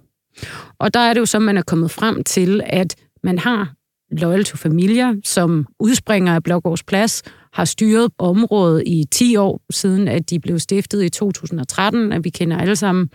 Og 0.80 0.94
der 0.94 1.00
er 1.00 1.14
det 1.14 1.20
jo 1.20 1.26
så, 1.26 1.38
man 1.38 1.56
er 1.56 1.62
kommet 1.62 1.90
frem 1.90 2.24
til, 2.24 2.60
at 2.66 2.96
man 3.22 3.38
har 3.38 3.74
Loyal 4.10 4.44
to 4.44 4.56
Familia, 4.56 5.14
som 5.24 5.66
udspringer 5.80 6.34
af 6.34 6.42
Blågårds 6.42 6.82
Plads, 6.82 7.22
har 7.52 7.64
styret 7.64 8.10
området 8.18 8.82
i 8.86 9.04
10 9.10 9.36
år 9.36 9.60
siden, 9.70 10.08
at 10.08 10.30
de 10.30 10.40
blev 10.40 10.58
stiftet 10.58 11.02
i 11.02 11.08
2013, 11.08 12.12
at 12.12 12.24
vi 12.24 12.30
kender 12.30 12.58
alle 12.58 12.76
sammen 12.76 13.10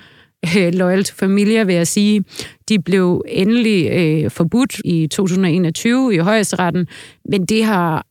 øh, 0.58 0.74
Loyal 0.74 1.04
to 1.04 1.16
Familia, 1.16 1.64
vil 1.64 1.76
jeg 1.76 1.88
sige. 1.88 2.24
De 2.70 2.80
blev 2.82 3.24
endelig 3.28 3.92
øh, 3.92 4.32
forbudt 4.32 4.80
i 4.86 5.08
2021 5.08 6.16
i 6.16 6.18
højesteretten, 6.18 6.88
men 7.30 7.46
det 7.46 7.64
har 7.64 8.06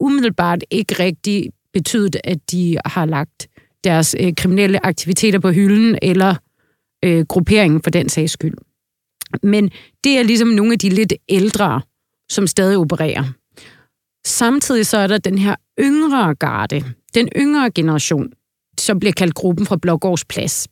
umiddelbart 0.00 0.64
ikke 0.70 1.02
rigtig 1.02 1.50
betydet, 1.72 2.16
at 2.24 2.38
de 2.50 2.78
har 2.84 3.06
lagt 3.06 3.48
deres 3.84 4.16
øh, 4.20 4.32
kriminelle 4.34 4.86
aktiviteter 4.86 5.38
på 5.38 5.50
hylden, 5.50 5.98
eller 6.02 6.34
øh, 7.04 7.24
grupperingen 7.28 7.82
for 7.82 7.90
den 7.90 8.08
sags 8.08 8.32
skyld. 8.32 8.54
Men 9.42 9.70
det 10.04 10.18
er 10.18 10.22
ligesom 10.22 10.48
nogle 10.48 10.72
af 10.72 10.78
de 10.78 10.88
lidt 10.88 11.12
ældre, 11.28 11.82
som 12.30 12.46
stadig 12.46 12.76
opererer. 12.76 13.24
Samtidig 14.26 14.86
så 14.86 14.98
er 14.98 15.06
der 15.06 15.18
den 15.18 15.38
her 15.38 15.54
yngre 15.80 16.34
garde, 16.34 16.84
den 17.14 17.28
yngre 17.36 17.70
generation, 17.70 18.32
som 18.78 18.98
bliver 18.98 19.12
kaldt 19.12 19.34
gruppen 19.34 19.66
fra 19.66 19.76
Blågårds 19.76 20.24
Plads. 20.24 20.68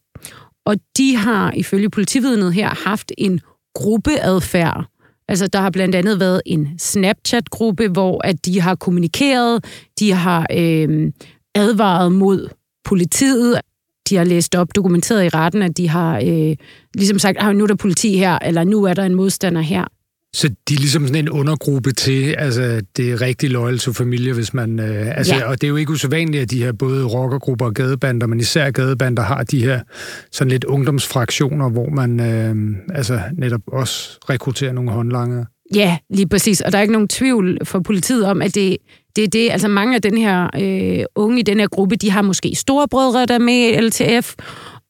Og 0.66 0.76
de 0.98 1.16
har 1.16 1.52
ifølge 1.52 1.90
politividnet 1.90 2.54
her 2.54 2.68
haft 2.68 3.12
en 3.18 3.40
gruppeadfærd. 3.74 4.84
Altså 5.28 5.46
der 5.46 5.58
har 5.58 5.70
blandt 5.70 5.94
andet 5.94 6.20
været 6.20 6.42
en 6.46 6.78
Snapchat-gruppe, 6.78 7.88
hvor 7.88 8.26
at 8.26 8.46
de 8.46 8.60
har 8.60 8.74
kommunikeret, 8.74 9.64
de 9.98 10.12
har 10.12 10.46
øh, 10.52 11.12
advaret 11.54 12.12
mod 12.12 12.48
politiet, 12.84 13.60
de 14.08 14.16
har 14.16 14.24
læst 14.24 14.54
op, 14.54 14.68
dokumenteret 14.74 15.24
i 15.24 15.28
retten, 15.28 15.62
at 15.62 15.76
de 15.76 15.88
har 15.88 16.20
øh, 16.26 16.56
ligesom 16.94 17.18
sagt, 17.18 17.38
at 17.38 17.56
nu 17.56 17.64
er 17.64 17.68
der 17.68 17.74
politi 17.74 18.16
her, 18.16 18.38
eller 18.38 18.64
nu 18.64 18.84
er 18.84 18.94
der 18.94 19.04
en 19.04 19.14
modstander 19.14 19.60
her. 19.60 19.84
Så 20.34 20.48
de 20.48 20.74
er 20.74 20.78
ligesom 20.78 21.06
sådan 21.06 21.24
en 21.24 21.28
undergruppe 21.28 21.92
til, 21.92 22.34
altså 22.38 22.82
det 22.96 23.12
er 23.12 23.20
rigtig 23.20 23.50
loyal 23.50 23.78
to 23.78 23.92
familie, 23.92 24.32
hvis 24.32 24.54
man... 24.54 24.80
Øh, 24.80 25.18
altså, 25.18 25.34
ja. 25.34 25.48
Og 25.48 25.60
det 25.60 25.66
er 25.66 25.68
jo 25.68 25.76
ikke 25.76 25.92
usædvanligt, 25.92 26.42
at 26.42 26.50
de 26.50 26.64
her 26.64 26.72
både 26.72 27.04
rockergrupper 27.04 27.66
og 27.66 27.74
gadebander, 27.74 28.26
men 28.26 28.40
især 28.40 28.70
gadebander 28.70 29.22
har 29.22 29.42
de 29.42 29.64
her 29.64 29.80
sådan 30.32 30.50
lidt 30.50 30.64
ungdomsfraktioner, 30.64 31.68
hvor 31.68 31.88
man 31.90 32.20
øh, 32.20 32.76
altså 32.94 33.20
netop 33.32 33.60
også 33.66 34.18
rekrutterer 34.30 34.72
nogle 34.72 34.90
håndlanger. 34.90 35.44
Ja, 35.74 35.98
lige 36.10 36.28
præcis. 36.28 36.60
Og 36.60 36.72
der 36.72 36.78
er 36.78 36.82
ikke 36.82 36.92
nogen 36.92 37.08
tvivl 37.08 37.58
for 37.64 37.80
politiet 37.80 38.26
om, 38.26 38.42
at 38.42 38.54
det, 38.54 38.76
det 39.16 39.24
er 39.24 39.28
det. 39.28 39.50
Altså 39.50 39.68
mange 39.68 39.94
af 39.94 40.02
den 40.02 40.18
her 40.18 40.48
øh, 40.60 41.04
unge 41.14 41.38
i 41.38 41.42
den 41.42 41.60
her 41.60 41.66
gruppe, 41.66 41.96
de 41.96 42.10
har 42.10 42.22
måske 42.22 42.54
storebrødre, 42.54 43.26
der 43.26 43.34
er 43.34 43.38
med 43.38 43.54
i 43.54 43.80
LTF 43.80 44.34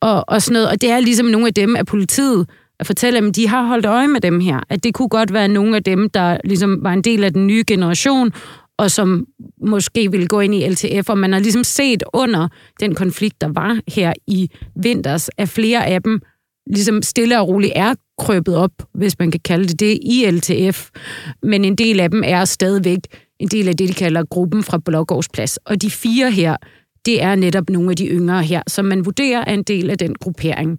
og, 0.01 0.25
og 0.29 0.43
sådan 0.43 0.53
noget. 0.53 0.69
Og 0.69 0.81
det 0.81 0.91
er 0.91 1.01
ligesom 1.01 1.27
nogle 1.27 1.47
af 1.47 1.55
dem 1.55 1.77
af 1.77 1.87
politiet 1.87 2.47
at 2.81 2.87
fortælle, 2.87 3.19
at 3.19 3.37
de 3.37 3.49
har 3.49 3.67
holdt 3.67 3.87
øje 3.87 4.09
med 4.09 4.21
dem 4.21 4.41
her. 4.41 4.61
At 4.69 4.85
det 4.85 4.95
kunne 4.95 5.09
godt 5.09 5.33
være 5.33 5.49
nogle 5.49 5.77
af 5.77 5.85
dem, 5.85 6.11
der 6.11 6.39
ligesom 6.45 6.79
var 6.83 6.93
en 6.93 7.03
del 7.03 7.25
af 7.25 7.33
den 7.33 7.47
nye 7.47 7.65
generation, 7.67 8.33
og 8.79 8.91
som 8.91 9.27
måske 9.67 10.11
ville 10.11 10.27
gå 10.27 10.41
ind 10.41 10.55
i 10.55 10.69
LTF, 10.69 11.11
og 11.11 11.19
man 11.19 11.33
har 11.33 11.41
ligesom 11.41 11.65
set 11.65 12.03
under 12.13 12.49
den 12.81 12.95
konflikt, 12.95 13.41
der 13.41 13.49
var 13.49 13.81
her 13.89 14.13
i 14.27 14.51
vinters, 14.83 15.31
at 15.39 15.49
flere 15.49 15.87
af 15.87 16.03
dem 16.03 16.21
ligesom 16.67 17.03
stille 17.03 17.41
og 17.41 17.49
roligt 17.49 17.73
er 17.77 17.95
krøbet 18.19 18.57
op, 18.57 18.73
hvis 18.95 19.19
man 19.19 19.31
kan 19.31 19.41
kalde 19.45 19.69
det 19.69 19.81
det, 19.81 19.99
i 20.03 20.31
LTF. 20.31 20.91
Men 21.43 21.65
en 21.65 21.77
del 21.77 22.01
af 22.01 22.11
dem 22.11 22.23
er 22.27 22.45
stadigvæk 22.45 22.99
en 23.39 23.49
del 23.49 23.69
af 23.69 23.77
det, 23.77 23.89
de 23.89 23.95
kalder 23.95 24.25
gruppen 24.25 24.63
fra 24.63 24.79
Blågårdsplads. 24.79 25.57
Og 25.57 25.83
de 25.83 25.91
fire 25.91 26.31
her, 26.31 26.57
det 27.07 27.23
er 27.23 27.35
netop 27.35 27.71
nogle 27.71 27.91
af 27.91 27.97
de 27.97 28.07
yngre 28.07 28.43
her, 28.43 28.63
som 28.69 28.85
man 28.85 29.05
vurderer 29.05 29.45
er 29.47 29.55
en 29.55 29.63
del 29.63 29.91
af 29.91 29.99
den 29.99 30.15
gruppering. 30.15 30.79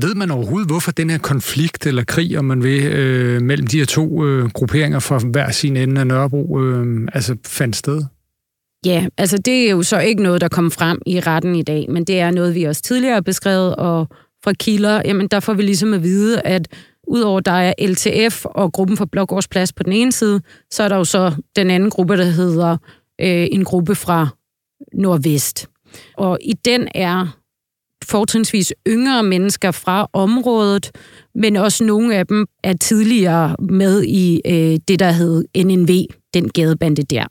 Ved 0.00 0.14
man 0.14 0.30
overhovedet, 0.30 0.68
hvorfor 0.68 0.92
den 0.92 1.10
her 1.10 1.18
konflikt 1.18 1.86
eller 1.86 2.04
krig, 2.04 2.38
om 2.38 2.44
man 2.44 2.62
vil, 2.62 2.86
øh, 2.86 3.42
mellem 3.42 3.66
de 3.66 3.78
her 3.78 3.86
to 3.86 4.26
øh, 4.26 4.50
grupperinger 4.50 4.98
fra 4.98 5.18
hver 5.18 5.50
sin 5.50 5.76
ende 5.76 6.00
af 6.00 6.06
Nørrebro, 6.06 6.60
øh, 6.60 7.08
altså 7.12 7.36
fandt 7.46 7.76
sted? 7.76 8.02
Ja, 8.86 9.06
altså 9.18 9.38
det 9.38 9.66
er 9.66 9.70
jo 9.70 9.82
så 9.82 9.98
ikke 9.98 10.22
noget, 10.22 10.40
der 10.40 10.48
kom 10.48 10.70
frem 10.70 11.02
i 11.06 11.20
retten 11.20 11.54
i 11.54 11.62
dag, 11.62 11.86
men 11.90 12.04
det 12.04 12.20
er 12.20 12.30
noget, 12.30 12.54
vi 12.54 12.64
også 12.64 12.82
tidligere 12.82 13.14
har 13.14 13.20
beskrevet, 13.20 13.76
og 13.76 14.08
fra 14.44 14.52
kilder, 14.52 15.02
jamen 15.04 15.28
der 15.28 15.40
får 15.40 15.54
vi 15.54 15.62
ligesom 15.62 15.94
at 15.94 16.02
vide, 16.02 16.40
at 16.40 16.68
udover 17.06 17.40
der 17.40 17.52
er 17.52 17.72
LTF 17.78 18.44
og 18.44 18.72
gruppen 18.72 18.96
for 18.96 19.04
Blågårdsplads 19.04 19.72
på 19.72 19.82
den 19.82 19.92
ene 19.92 20.12
side, 20.12 20.40
så 20.70 20.82
er 20.82 20.88
der 20.88 20.96
jo 20.96 21.04
så 21.04 21.34
den 21.56 21.70
anden 21.70 21.90
gruppe, 21.90 22.16
der 22.16 22.24
hedder 22.24 22.76
øh, 23.20 23.46
en 23.52 23.64
gruppe 23.64 23.94
fra 23.94 24.28
Nordvest. 24.92 25.68
Og 26.16 26.38
i 26.40 26.52
den 26.52 26.88
er 26.94 27.40
fortrinsvis 28.04 28.72
yngre 28.88 29.22
mennesker 29.22 29.70
fra 29.70 30.08
området, 30.12 30.90
men 31.34 31.56
også 31.56 31.84
nogle 31.84 32.16
af 32.16 32.26
dem 32.26 32.46
er 32.64 32.72
tidligere 32.72 33.56
med 33.58 34.02
i 34.02 34.40
øh, 34.46 34.78
det, 34.88 34.98
der 34.98 35.10
hed 35.10 35.44
NNV, 35.56 35.90
den 36.34 36.48
gadebande 36.48 37.02
der. 37.02 37.26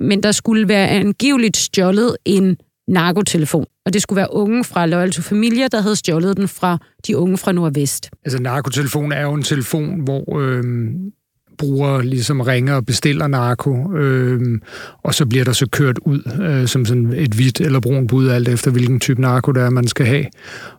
Men 0.00 0.22
der 0.22 0.32
skulle 0.32 0.68
være 0.68 0.88
angiveligt 0.88 1.56
stjålet 1.56 2.16
en 2.24 2.56
narkotelefon. 2.88 3.66
Og 3.86 3.92
det 3.92 4.02
skulle 4.02 4.16
være 4.16 4.32
unge 4.32 4.64
fra 4.64 4.86
Loyal 4.86 5.10
to 5.10 5.22
Familia, 5.22 5.68
der 5.68 5.80
havde 5.80 5.96
stjålet 5.96 6.36
den 6.36 6.48
fra 6.48 6.78
de 7.06 7.16
unge 7.16 7.38
fra 7.38 7.52
Nordvest. 7.52 8.10
Altså 8.24 8.42
narkotelefon 8.42 9.12
er 9.12 9.22
jo 9.22 9.34
en 9.34 9.42
telefon, 9.42 10.00
hvor 10.00 10.38
øh, 10.38 10.64
bruger 11.58 12.02
ligesom 12.02 12.40
ringer 12.40 12.74
og 12.74 12.86
bestiller 12.86 13.26
narko, 13.26 13.96
øh, 13.96 14.60
og 15.02 15.14
så 15.14 15.26
bliver 15.26 15.44
der 15.44 15.52
så 15.52 15.68
kørt 15.68 15.98
ud 15.98 16.20
øh, 16.42 16.66
som 16.66 16.84
sådan 16.84 17.12
et 17.12 17.32
hvidt 17.32 17.60
eller 17.60 17.80
brun 17.80 18.06
bud, 18.06 18.28
alt 18.28 18.48
efter 18.48 18.70
hvilken 18.70 19.00
type 19.00 19.20
narko 19.20 19.52
der 19.52 19.62
er, 19.64 19.70
man 19.70 19.88
skal 19.88 20.06
have. 20.06 20.24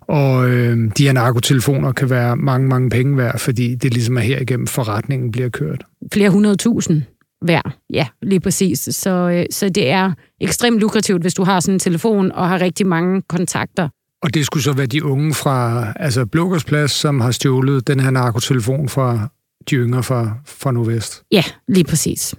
Og 0.02 0.50
øh, 0.50 0.92
de 0.98 1.04
her 1.04 1.14
narkotelefoner 1.14 1.92
kan 1.92 2.10
være 2.10 2.36
mange, 2.36 2.68
mange 2.68 2.90
penge 2.90 3.18
værd, 3.18 3.40
fordi 3.40 3.76
det 3.76 3.94
ligesom 3.94 4.18
er 4.18 4.22
her 4.22 4.40
igennem 4.40 4.68
forretningen 4.68 5.32
bliver 5.32 5.50
kørt. 5.50 5.84
Flere 6.14 6.30
hundredtusind 6.30 7.02
hver. 7.42 7.62
Ja, 7.94 8.08
lige 8.22 8.40
præcis. 8.40 8.80
Så, 8.92 9.10
øh, 9.10 9.46
så 9.52 9.70
det 9.70 9.90
er 9.90 10.12
ekstremt 10.42 10.80
lukrativt, 10.80 11.22
hvis 11.22 11.34
du 11.34 11.44
har 11.44 11.60
sådan 11.60 11.76
en 11.76 11.80
telefon 11.80 12.32
og 12.32 12.50
har 12.50 12.62
rigtig 12.62 12.88
mange 12.88 13.22
kontakter. 13.22 13.90
Og 14.24 14.34
det 14.34 14.46
skulle 14.46 14.64
så 14.64 14.74
være 14.74 14.86
de 14.88 15.04
unge 15.04 15.34
fra 15.34 15.88
altså 15.96 16.26
Blågårdsplads, 16.26 16.92
som 16.92 17.22
har 17.22 17.32
stjålet 17.32 17.88
den 17.88 18.00
her 18.00 18.10
narkotelefon 18.10 18.90
fra 18.90 19.28
de 19.70 19.76
yngre 19.76 20.04
fra, 20.04 20.32
fra 20.46 20.72
Nordvest. 20.72 21.24
Ja, 21.32 21.44
lige 21.68 21.84
præcis. 21.84 22.36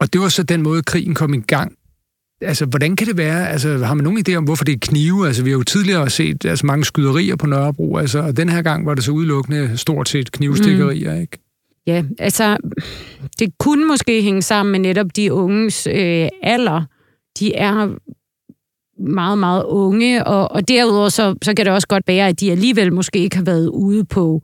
Og 0.00 0.12
det 0.12 0.20
var 0.20 0.28
så 0.28 0.42
den 0.42 0.62
måde, 0.62 0.82
krigen 0.82 1.14
kom 1.14 1.34
i 1.34 1.40
gang. 1.40 1.72
Altså, 2.42 2.66
hvordan 2.66 2.96
kan 2.96 3.06
det 3.06 3.16
være? 3.16 3.48
Altså, 3.48 3.78
har 3.78 3.94
man 3.94 4.04
nogen 4.04 4.24
idé 4.28 4.34
om, 4.34 4.44
hvorfor 4.44 4.64
det 4.64 4.72
er 4.72 4.78
knive? 4.82 5.26
Altså, 5.26 5.42
vi 5.42 5.50
har 5.50 5.56
jo 5.56 5.62
tidligere 5.62 6.10
set 6.10 6.44
altså, 6.44 6.66
mange 6.66 6.84
skyderier 6.84 7.36
på 7.36 7.46
Nørrebro, 7.46 7.96
altså, 7.96 8.18
og 8.18 8.36
den 8.36 8.48
her 8.48 8.62
gang 8.62 8.86
var 8.86 8.94
det 8.94 9.04
så 9.04 9.10
udelukkende 9.12 9.76
stort 9.76 10.08
set 10.08 10.32
knivstikkerier, 10.32 11.14
mm. 11.14 11.20
ikke? 11.20 11.38
Ja, 11.90 12.04
altså, 12.18 12.56
det 13.38 13.58
kunne 13.58 13.84
måske 13.84 14.22
hænge 14.22 14.42
sammen 14.42 14.72
med 14.72 14.80
netop 14.80 15.16
de 15.16 15.32
unges 15.32 15.86
øh, 15.86 16.28
alder. 16.42 16.82
De 17.38 17.54
er 17.54 17.88
meget, 18.98 19.38
meget 19.38 19.64
unge, 19.64 20.26
og, 20.26 20.52
og 20.52 20.68
derudover 20.68 21.08
så, 21.08 21.34
så 21.42 21.54
kan 21.54 21.66
det 21.66 21.74
også 21.74 21.88
godt 21.88 22.04
være, 22.06 22.28
at 22.28 22.40
de 22.40 22.52
alligevel 22.52 22.92
måske 22.92 23.18
ikke 23.18 23.36
har 23.36 23.44
været 23.44 23.68
ude 23.68 24.04
på 24.04 24.42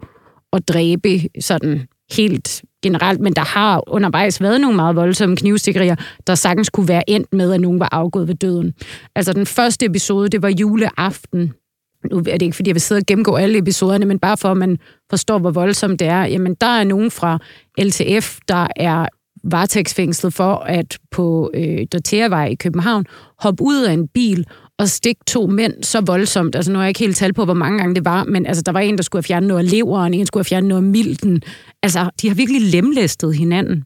at 0.53 0.69
dræbe 0.69 1.21
sådan 1.41 1.87
helt 2.11 2.63
generelt, 2.83 3.21
men 3.21 3.33
der 3.33 3.45
har 3.45 3.85
undervejs 3.87 4.41
været 4.41 4.61
nogle 4.61 4.77
meget 4.77 4.97
voldsomme 4.97 5.37
knivstikkerier, 5.37 5.97
der 6.27 6.35
sagtens 6.35 6.71
kunne 6.71 6.89
være 6.89 7.11
endt 7.11 7.33
med, 7.33 7.53
at 7.53 7.61
nogen 7.61 7.81
var 7.81 7.89
afgået 7.93 8.29
ved 8.29 8.35
døden. 8.35 8.73
Altså 9.15 9.33
den 9.33 9.47
første 9.47 9.87
episode, 9.87 10.29
det 10.29 10.43
var 10.43 10.49
juleaften. 10.49 11.53
Nu 12.11 12.19
er 12.19 12.23
det 12.23 12.43
ikke, 12.43 12.57
fordi 12.57 12.69
jeg 12.69 12.75
vil 12.75 12.83
sidde 12.83 12.99
og 12.99 13.07
gennemgå 13.07 13.35
alle 13.35 13.59
episoderne, 13.59 14.07
men 14.07 14.19
bare 14.19 14.37
for, 14.37 14.49
at 14.49 14.57
man 14.57 14.79
forstår, 15.11 15.39
hvor 15.39 15.51
voldsomt 15.51 16.01
det 16.01 16.09
er. 16.09 16.25
Jamen, 16.25 16.55
der 16.55 16.67
er 16.67 16.85
nogen 16.85 17.11
fra 17.11 17.39
LTF, 17.79 18.39
der 18.49 18.67
er 18.77 19.07
varetægtsfængslet 19.45 20.35
for 20.35 20.55
at 20.55 20.99
på 21.11 21.51
øh, 21.55 21.87
Dorteavej 21.93 22.47
i 22.47 22.55
København 22.55 23.05
hoppe 23.39 23.65
ud 23.65 23.85
af 23.85 23.93
en 23.93 24.09
bil 24.09 24.47
og 24.79 24.89
stikke 24.89 25.21
to 25.27 25.47
mænd 25.47 25.83
så 25.83 26.01
voldsomt. 26.01 26.55
Altså 26.55 26.73
nu 26.73 26.79
har 26.79 26.85
jeg 26.85 26.91
ikke 26.91 27.01
helt 27.01 27.17
tal 27.17 27.33
på, 27.33 27.45
hvor 27.45 27.55
mange 27.55 27.79
gange 27.79 27.95
det 27.95 28.05
var, 28.05 28.25
men 28.25 28.47
altså, 28.47 28.63
der 28.63 28.73
var 28.73 28.81
en, 28.81 28.97
der 28.97 29.03
skulle 29.03 29.21
have 29.21 29.27
fjernet 29.27 29.49
noget 29.49 29.65
af 29.65 29.71
leveren, 29.71 30.15
en 30.15 30.27
skulle 30.27 30.41
have 30.41 30.49
fjernet 30.49 30.69
noget 30.69 30.83
af 30.83 30.89
milten. 30.89 31.43
Altså, 31.83 32.11
de 32.23 32.29
har 32.29 32.35
virkelig 32.35 32.63
lemlæstet 32.63 33.37
hinanden. 33.37 33.85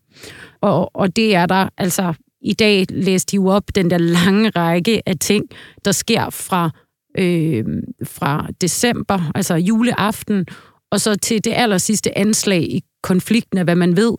Og, 0.60 0.96
og 0.96 1.16
det 1.16 1.34
er 1.34 1.46
der, 1.46 1.68
altså, 1.78 2.14
i 2.42 2.52
dag 2.52 2.86
læste 2.88 3.30
de 3.30 3.36
jo 3.36 3.46
op 3.46 3.64
den 3.74 3.90
der 3.90 3.98
lange 3.98 4.50
række 4.50 5.02
af 5.06 5.18
ting, 5.20 5.44
der 5.84 5.92
sker 5.92 6.30
fra, 6.30 6.70
øh, 7.18 7.64
fra 8.04 8.48
december, 8.60 9.30
altså 9.34 9.54
juleaften, 9.54 10.46
og 10.92 11.00
så 11.00 11.14
til 11.14 11.44
det 11.44 11.52
aller 11.56 11.78
sidste 11.78 12.18
anslag 12.18 12.62
i 12.62 12.82
konflikten 13.02 13.58
af, 13.58 13.64
hvad 13.64 13.76
man 13.76 13.96
ved. 13.96 14.12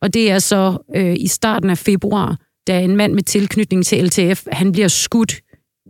Og 0.00 0.14
det 0.14 0.30
er 0.30 0.38
så 0.38 0.78
øh, 0.96 1.16
i 1.18 1.26
starten 1.26 1.70
af 1.70 1.78
februar, 1.78 2.36
da 2.66 2.80
en 2.80 2.96
mand 2.96 3.14
med 3.14 3.22
tilknytning 3.22 3.86
til 3.86 4.04
LTF, 4.04 4.46
han 4.52 4.72
bliver 4.72 4.88
skudt 4.88 5.40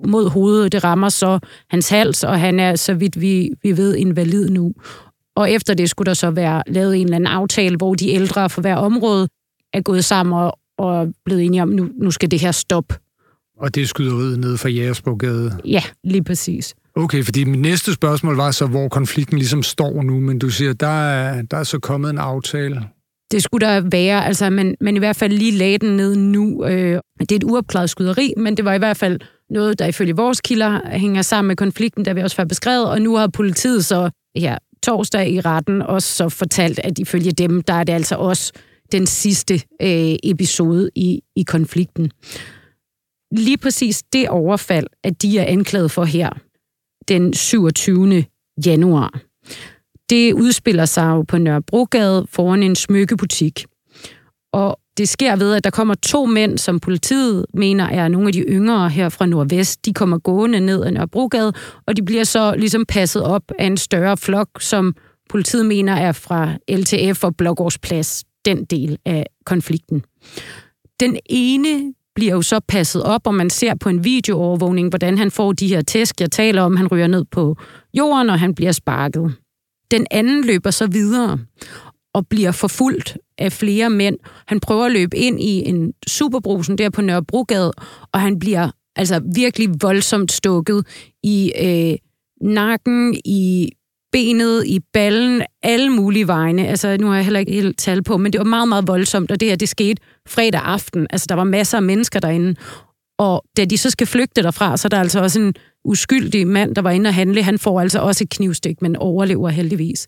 mod 0.06 0.28
hovedet. 0.30 0.72
Det 0.72 0.84
rammer 0.84 1.08
så 1.08 1.38
hans 1.70 1.88
hals, 1.88 2.24
og 2.24 2.40
han 2.40 2.60
er, 2.60 2.76
så 2.76 2.94
vidt 2.94 3.20
vi, 3.20 3.50
vi 3.62 3.76
ved, 3.76 3.96
invalid 3.96 4.50
nu. 4.50 4.72
Og 5.36 5.50
efter 5.50 5.74
det 5.74 5.90
skulle 5.90 6.06
der 6.06 6.14
så 6.14 6.30
være 6.30 6.62
lavet 6.66 6.96
en 6.96 7.04
eller 7.04 7.16
anden 7.16 7.26
aftale, 7.26 7.76
hvor 7.76 7.94
de 7.94 8.10
ældre 8.10 8.50
for 8.50 8.60
hver 8.60 8.76
område 8.76 9.28
er 9.72 9.80
gået 9.80 10.04
sammen 10.04 10.32
og, 10.38 10.58
og 10.78 11.08
blevet 11.24 11.44
enige 11.44 11.62
om, 11.62 11.68
nu, 11.68 11.88
nu 12.02 12.10
skal 12.10 12.30
det 12.30 12.40
her 12.40 12.52
stoppe. 12.52 12.94
Og 13.58 13.74
det 13.74 13.88
skyder 13.88 14.14
ud 14.14 14.36
ned 14.36 14.56
fra 14.56 14.68
Jægersborgade? 14.68 15.58
Ja, 15.64 15.82
lige 16.04 16.24
præcis. 16.24 16.74
Okay, 16.96 17.24
fordi 17.24 17.44
mit 17.44 17.60
næste 17.60 17.92
spørgsmål 17.92 18.36
var 18.36 18.50
så, 18.50 18.66
hvor 18.66 18.88
konflikten 18.88 19.38
ligesom 19.38 19.62
står 19.62 20.02
nu, 20.02 20.20
men 20.20 20.38
du 20.38 20.50
siger, 20.50 20.72
der 20.72 20.86
er, 20.86 21.42
der 21.42 21.56
er 21.56 21.62
så 21.62 21.78
kommet 21.78 22.10
en 22.10 22.18
aftale. 22.18 22.82
Det 23.30 23.42
skulle 23.42 23.66
der 23.66 23.80
være, 23.80 24.26
altså 24.26 24.50
man, 24.50 24.74
man 24.80 24.96
i 24.96 24.98
hvert 24.98 25.16
fald 25.16 25.32
lige 25.32 25.52
lagde 25.52 25.78
den 25.78 25.96
ned 25.96 26.16
nu. 26.16 26.64
Øh, 26.64 27.00
det 27.20 27.32
er 27.32 27.36
et 27.36 27.44
uopklaret 27.44 27.90
skyderi, 27.90 28.34
men 28.36 28.56
det 28.56 28.64
var 28.64 28.74
i 28.74 28.78
hvert 28.78 28.96
fald 28.96 29.20
noget, 29.50 29.78
der 29.78 29.86
ifølge 29.86 30.16
vores 30.16 30.40
kilder 30.40 30.80
hænger 30.98 31.22
sammen 31.22 31.48
med 31.48 31.56
konflikten, 31.56 32.04
der 32.04 32.14
vi 32.14 32.20
også 32.20 32.36
har 32.38 32.44
beskrevet, 32.44 32.90
og 32.90 33.02
nu 33.02 33.16
har 33.16 33.26
politiet 33.26 33.84
så 33.84 34.10
her 34.36 34.58
torsdag 34.82 35.30
i 35.30 35.40
retten 35.40 35.82
også 35.82 36.14
så 36.14 36.28
fortalt, 36.28 36.80
at 36.84 36.98
ifølge 36.98 37.32
dem, 37.32 37.62
der 37.62 37.74
er 37.74 37.84
det 37.84 37.92
altså 37.92 38.14
også 38.14 38.52
den 38.92 39.06
sidste 39.06 39.54
øh, 39.82 40.14
episode 40.22 40.90
i, 40.94 41.20
i 41.36 41.42
konflikten. 41.42 42.10
Lige 43.32 43.58
præcis 43.58 44.02
det 44.02 44.28
overfald, 44.28 44.86
at 45.04 45.22
de 45.22 45.38
er 45.38 45.44
anklaget 45.44 45.90
for 45.90 46.04
her, 46.04 46.30
den 47.08 47.34
27. 47.34 48.24
januar, 48.66 49.20
det 50.10 50.32
udspiller 50.32 50.84
sig 50.84 51.10
jo 51.10 51.22
på 51.22 51.38
Nørrebrogade 51.38 52.26
foran 52.30 52.62
en 52.62 52.76
smykkebutik. 52.76 53.64
Og 54.52 54.80
det 54.98 55.08
sker 55.08 55.36
ved, 55.36 55.54
at 55.54 55.64
der 55.64 55.70
kommer 55.70 55.94
to 55.94 56.26
mænd, 56.26 56.58
som 56.58 56.80
politiet 56.80 57.46
mener 57.54 57.84
er 57.84 58.08
nogle 58.08 58.26
af 58.28 58.32
de 58.32 58.40
yngre 58.40 58.90
her 58.90 59.08
fra 59.08 59.26
Nordvest. 59.26 59.84
De 59.84 59.94
kommer 59.94 60.18
gående 60.18 60.60
ned 60.60 60.84
ad 60.84 60.90
Nørrebrogade, 60.90 61.52
og 61.86 61.96
de 61.96 62.02
bliver 62.02 62.24
så 62.24 62.54
ligesom 62.54 62.86
passet 62.86 63.22
op 63.22 63.42
af 63.58 63.66
en 63.66 63.76
større 63.76 64.16
flok, 64.16 64.48
som 64.60 64.94
politiet 65.28 65.66
mener 65.66 65.92
er 65.92 66.12
fra 66.12 66.56
LTF 66.68 67.24
og 67.24 67.36
Blågårdsplads, 67.36 68.24
den 68.44 68.64
del 68.64 68.98
af 69.04 69.26
konflikten. 69.46 70.04
Den 71.00 71.16
ene 71.26 71.94
bliver 72.18 72.34
jo 72.34 72.42
så 72.42 72.60
passet 72.68 73.02
op, 73.02 73.26
og 73.26 73.34
man 73.34 73.50
ser 73.50 73.74
på 73.74 73.88
en 73.88 74.04
videoovervågning, 74.04 74.88
hvordan 74.88 75.18
han 75.18 75.30
får 75.30 75.52
de 75.52 75.68
her 75.68 75.82
tæsk, 75.82 76.20
jeg 76.20 76.30
taler 76.30 76.62
om. 76.62 76.76
Han 76.76 76.86
ryger 76.86 77.06
ned 77.06 77.24
på 77.30 77.56
jorden, 77.94 78.30
og 78.30 78.40
han 78.40 78.54
bliver 78.54 78.72
sparket. 78.72 79.34
Den 79.90 80.06
anden 80.10 80.44
løber 80.44 80.70
så 80.70 80.86
videre 80.86 81.38
og 82.14 82.26
bliver 82.26 82.52
forfulgt 82.52 83.18
af 83.38 83.52
flere 83.52 83.90
mænd. 83.90 84.16
Han 84.46 84.60
prøver 84.60 84.84
at 84.84 84.92
løbe 84.92 85.16
ind 85.16 85.40
i 85.40 85.68
en 85.68 85.92
superbrusen 86.06 86.78
der 86.78 86.90
på 86.90 87.02
Nørrebrogade, 87.02 87.72
og 88.12 88.20
han 88.20 88.38
bliver 88.38 88.70
altså 88.96 89.20
virkelig 89.34 89.68
voldsomt 89.80 90.32
stukket 90.32 90.86
i 91.22 91.52
øh, 91.60 91.96
nakken, 92.48 93.20
i 93.24 93.70
benet, 94.12 94.66
i 94.66 94.80
ballen, 94.92 95.42
alle 95.62 95.90
mulige 95.90 96.26
vegne. 96.26 96.66
Altså, 96.66 96.96
nu 97.00 97.06
har 97.06 97.14
jeg 97.14 97.24
heller 97.24 97.40
ikke 97.40 97.52
helt 97.52 97.78
tal 97.78 98.02
på, 98.02 98.16
men 98.16 98.32
det 98.32 98.38
var 98.38 98.44
meget, 98.44 98.68
meget 98.68 98.86
voldsomt, 98.86 99.30
og 99.30 99.40
det 99.40 99.48
her, 99.48 99.56
det 99.56 99.68
skete 99.68 100.02
fredag 100.28 100.60
aften. 100.64 101.06
Altså, 101.10 101.26
der 101.28 101.34
var 101.34 101.44
masser 101.44 101.78
af 101.78 101.82
mennesker 101.82 102.20
derinde, 102.20 102.54
og 103.18 103.44
da 103.56 103.64
de 103.64 103.78
så 103.78 103.90
skal 103.90 104.06
flygte 104.06 104.42
derfra, 104.42 104.76
så 104.76 104.86
er 104.86 104.90
der 104.90 105.00
altså 105.00 105.20
også 105.20 105.40
en 105.40 105.54
uskyldig 105.84 106.46
mand, 106.46 106.74
der 106.74 106.82
var 106.82 106.90
inde 106.90 107.08
og 107.08 107.14
handle. 107.14 107.42
Han 107.42 107.58
får 107.58 107.80
altså 107.80 107.98
også 107.98 108.24
et 108.24 108.30
knivstik, 108.30 108.82
men 108.82 108.96
overlever 108.96 109.48
heldigvis. 109.48 110.06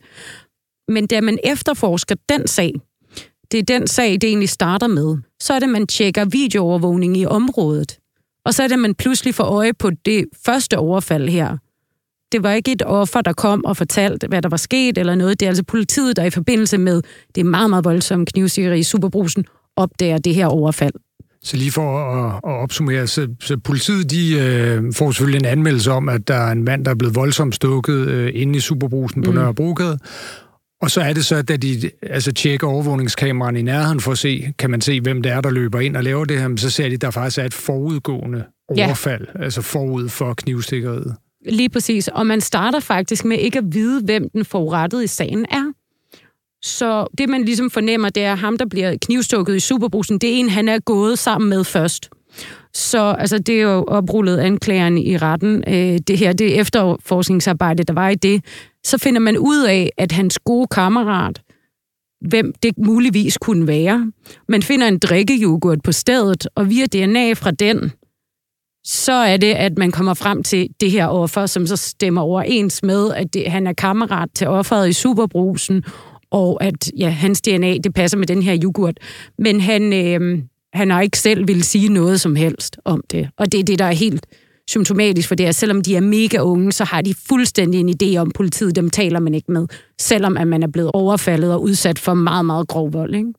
Men 0.89 1.07
da 1.07 1.21
man 1.21 1.39
efterforsker 1.45 2.15
den 2.29 2.47
sag, 2.47 2.75
det 3.53 3.59
er 3.59 3.63
den 3.63 3.87
sag, 3.87 4.13
det 4.13 4.25
egentlig 4.25 4.49
starter 4.49 4.87
med, 4.87 5.19
så 5.41 5.55
er 5.55 5.59
det, 5.59 5.69
man 5.69 5.87
tjekker 5.87 6.25
videoovervågning 6.25 7.17
i 7.17 7.27
området. 7.27 7.99
Og 8.45 8.55
så 8.55 8.63
er 8.63 8.69
det, 8.69 8.79
man 8.79 8.95
pludselig 8.95 9.35
får 9.35 9.45
øje 9.45 9.75
på 9.75 9.91
det 9.91 10.25
første 10.45 10.79
overfald 10.79 11.29
her. 11.29 11.57
Det 12.33 12.43
var 12.43 12.53
ikke 12.53 12.73
et 12.73 12.83
offer, 12.87 13.21
der 13.21 13.33
kom 13.33 13.65
og 13.65 13.77
fortalte, 13.77 14.27
hvad 14.27 14.43
der 14.43 14.49
var 14.49 14.57
sket 14.57 14.99
eller 14.99 15.15
noget. 15.15 15.41
Det 15.41 15.47
er 15.47 15.51
altså 15.51 15.65
politiet, 15.65 16.17
der 16.17 16.25
i 16.25 16.31
forbindelse 16.31 16.79
med 16.79 17.03
det 17.35 17.47
meget, 17.47 17.71
meget 17.71 17.85
voldsomme 17.85 18.27
knivstikkeri 18.27 18.79
i 18.79 18.83
Superbrusen 18.83 19.45
opdager 19.77 20.19
det 20.19 20.35
her 20.35 20.47
overfald. 20.47 20.93
Så 21.43 21.57
lige 21.57 21.73
for 21.73 21.99
at, 21.99 22.35
at 22.35 22.63
opsummere, 22.63 23.07
så, 23.07 23.29
så 23.41 23.57
politiet 23.57 24.11
de 24.11 24.39
øh, 24.39 24.93
får 24.93 25.11
selvfølgelig 25.11 25.39
en 25.39 25.45
anmeldelse 25.45 25.91
om, 25.91 26.09
at 26.09 26.29
der 26.29 26.35
er 26.35 26.53
en 26.53 26.65
mand, 26.65 26.85
der 26.85 26.91
er 26.91 26.95
blevet 26.95 27.15
voldsomt 27.15 27.55
stukket 27.55 28.09
øh, 28.09 28.31
inde 28.35 28.57
i 28.57 28.61
Superbrusen 28.61 29.23
på 29.23 29.31
mm. 29.31 29.37
Nørrebrogade, 29.37 29.99
og 30.83 30.91
så 30.91 31.01
er 31.01 31.13
det 31.13 31.25
så, 31.25 31.37
at 31.37 31.63
de 31.63 31.91
altså, 32.03 32.33
tjekker 32.33 32.67
overvågningskameraen 32.67 33.57
i 33.57 33.63
nærheden 33.63 34.01
for 34.01 34.13
at 34.13 34.19
se, 34.19 34.53
kan 34.59 34.71
man 34.71 34.81
se, 34.81 35.01
hvem 35.01 35.23
det 35.23 35.33
er, 35.33 35.41
der 35.41 35.51
løber 35.51 35.81
ind 35.81 35.97
og 35.97 36.05
laver 36.05 36.25
det 36.25 36.39
her, 36.39 36.57
så 36.57 36.71
ser 36.71 36.89
de, 36.89 36.95
at 36.95 37.01
der 37.01 37.11
faktisk 37.11 37.39
er 37.39 37.45
et 37.45 37.55
forudgående 37.55 38.45
overfald, 38.69 39.27
ja. 39.35 39.45
altså 39.45 39.63
forud 39.63 40.09
for 40.09 40.35
knivstikkeriet. 40.35 41.17
Lige 41.49 41.69
præcis, 41.69 42.09
og 42.09 42.27
man 42.27 42.41
starter 42.41 42.81
faktisk 42.81 43.25
med 43.25 43.39
ikke 43.39 43.59
at 43.59 43.65
vide, 43.69 44.03
hvem 44.05 44.31
den 44.31 44.45
forurettede 44.45 45.05
i 45.05 45.07
sagen 45.07 45.47
er. 45.51 45.73
Så 46.63 47.07
det, 47.19 47.29
man 47.29 47.45
ligesom 47.45 47.71
fornemmer, 47.71 48.09
det 48.09 48.23
er 48.23 48.35
ham, 48.35 48.59
der 48.59 48.67
bliver 48.67 48.97
knivstukket 49.03 49.57
i 49.57 49.61
Superbrusen, 49.61 50.19
det 50.19 50.31
er 50.31 50.35
en, 50.35 50.49
han 50.49 50.69
er 50.69 50.79
gået 50.79 51.19
sammen 51.19 51.51
med 51.51 51.65
først. 51.65 52.11
Så 52.75 53.15
altså, 53.19 53.39
det 53.39 53.55
er 53.55 53.63
jo 53.63 53.85
oprullet 53.85 54.39
anklageren 54.39 54.99
i 54.99 55.17
retten. 55.17 55.65
Øh, 55.69 55.99
det 56.07 56.19
her, 56.19 56.33
det 56.33 56.61
efterforskningsarbejde, 56.61 57.83
der 57.83 57.93
var 57.93 58.09
i 58.09 58.15
det, 58.15 58.45
så 58.85 58.99
finder 58.99 59.21
man 59.21 59.39
ud 59.39 59.65
af, 59.65 59.91
at 59.99 60.13
hans 60.13 60.39
gode 60.39 60.67
kammerat, 60.67 61.43
hvem 62.29 62.53
det 62.63 62.79
muligvis 62.79 63.39
kunne 63.39 63.67
være, 63.67 64.13
man 64.49 64.63
finder 64.63 64.89
en 64.89 64.99
drikkejoghurt 64.99 65.79
på 65.85 65.93
stedet, 65.93 66.49
og 66.55 66.71
via 66.71 66.87
DNA 66.87 67.33
fra 67.33 67.51
den, 67.51 67.93
så 68.91 69.13
er 69.13 69.37
det, 69.37 69.53
at 69.53 69.79
man 69.79 69.91
kommer 69.91 70.15
frem 70.15 70.43
til 70.43 70.69
det 70.81 70.91
her 70.91 71.07
offer, 71.07 71.47
som 71.47 71.67
så 71.67 71.77
stemmer 71.77 72.23
overens 72.23 72.83
med, 72.83 73.13
at 73.13 73.35
det, 73.35 73.51
han 73.51 73.67
er 73.67 73.73
kammerat 73.73 74.29
til 74.35 74.47
offeret 74.47 74.89
i 74.89 74.93
Superbrusen, 74.93 75.85
og 76.31 76.65
at 76.65 76.91
ja, 76.99 77.09
hans 77.09 77.41
DNA, 77.41 77.77
det 77.85 77.95
passer 77.95 78.19
med 78.19 78.27
den 78.27 78.43
her 78.43 78.59
yoghurt. 78.63 78.99
Men 79.39 79.61
han, 79.61 79.93
øh, 79.93 80.39
han 80.73 80.91
har 80.91 81.01
ikke 81.01 81.19
selv 81.19 81.49
vil 81.49 81.63
sige 81.63 81.89
noget 81.89 82.21
som 82.21 82.37
helst 82.37 82.77
om 82.85 83.05
det. 83.11 83.29
Og 83.39 83.53
det 83.53 83.61
er 83.61 83.65
det, 83.65 83.79
der 83.79 83.85
er 83.85 83.93
helt 83.93 84.27
symptomatisk 84.69 85.29
for 85.29 85.35
det, 85.35 85.47
er, 85.47 85.53
selvom 85.53 85.83
de 85.83 85.97
er 85.97 86.01
mega 86.01 86.39
unge, 86.39 86.73
så 86.73 86.85
har 86.85 87.03
de 87.03 87.15
fuldstændig 87.29 87.81
en 87.81 87.95
idé 88.03 88.17
om 88.17 88.31
politiet, 88.31 88.77
dem 88.77 88.91
taler 88.91 89.21
man 89.21 89.35
ikke 89.35 89.53
med, 89.53 89.67
selvom 90.01 90.37
at 90.37 90.49
man 90.49 90.63
er 90.63 90.69
blevet 90.69 90.91
overfaldet 90.95 91.53
og 91.53 91.63
udsat 91.63 91.99
for 91.99 92.15
meget, 92.15 92.45
meget 92.45 92.69
grov 92.69 92.93
vold. 92.93 93.15
Ikke? 93.15 93.33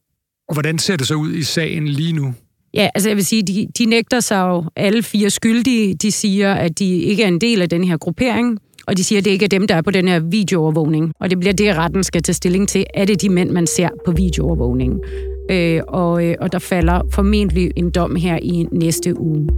Og 0.48 0.56
hvordan 0.56 0.80
ser 0.80 0.96
det 0.96 1.08
så 1.08 1.16
ud 1.16 1.34
i 1.34 1.44
sagen 1.44 1.88
lige 1.88 2.14
nu? 2.14 2.34
Ja, 2.74 2.90
altså 2.96 3.10
jeg 3.10 3.16
vil 3.16 3.26
sige, 3.26 3.44
de, 3.44 3.68
de 3.78 3.86
nægter 3.86 4.20
sig 4.20 4.42
jo 4.42 4.64
alle 4.76 5.04
fire 5.04 5.30
skyldige. 5.30 5.94
De 5.94 6.12
siger, 6.12 6.54
at 6.54 6.80
de 6.80 6.98
ikke 6.98 7.24
er 7.24 7.28
en 7.28 7.42
del 7.42 7.62
af 7.62 7.70
den 7.70 7.84
her 7.84 7.98
gruppering, 7.98 8.60
og 8.88 8.98
de 8.98 9.04
siger, 9.04 9.20
at 9.20 9.26
det 9.26 9.32
ikke 9.32 9.46
er 9.46 9.50
dem, 9.50 9.68
der 9.68 9.76
er 9.76 9.82
på 9.82 9.92
den 9.92 10.08
her 10.08 10.20
videoovervågning. 10.20 11.14
Og 11.20 11.30
det 11.30 11.40
bliver 11.40 11.54
det, 11.54 11.78
retten 11.78 12.04
skal 12.04 12.24
tage 12.24 12.34
stilling 12.34 12.70
til. 12.70 12.86
Er 12.94 13.06
det 13.06 13.22
de 13.22 13.30
mænd, 13.30 13.50
man 13.50 13.68
ser 13.68 13.90
på 14.06 14.12
videoovervågningen? 14.12 15.00
Øh, 15.52 15.82
og, 15.88 16.26
øh, 16.26 16.36
og 16.42 16.52
der 16.52 16.60
falder 16.60 17.02
formentlig 17.12 17.72
en 17.76 17.90
dom 17.90 18.16
her 18.16 18.40
i 18.42 18.66
næste 18.72 19.20
uge. 19.20 19.50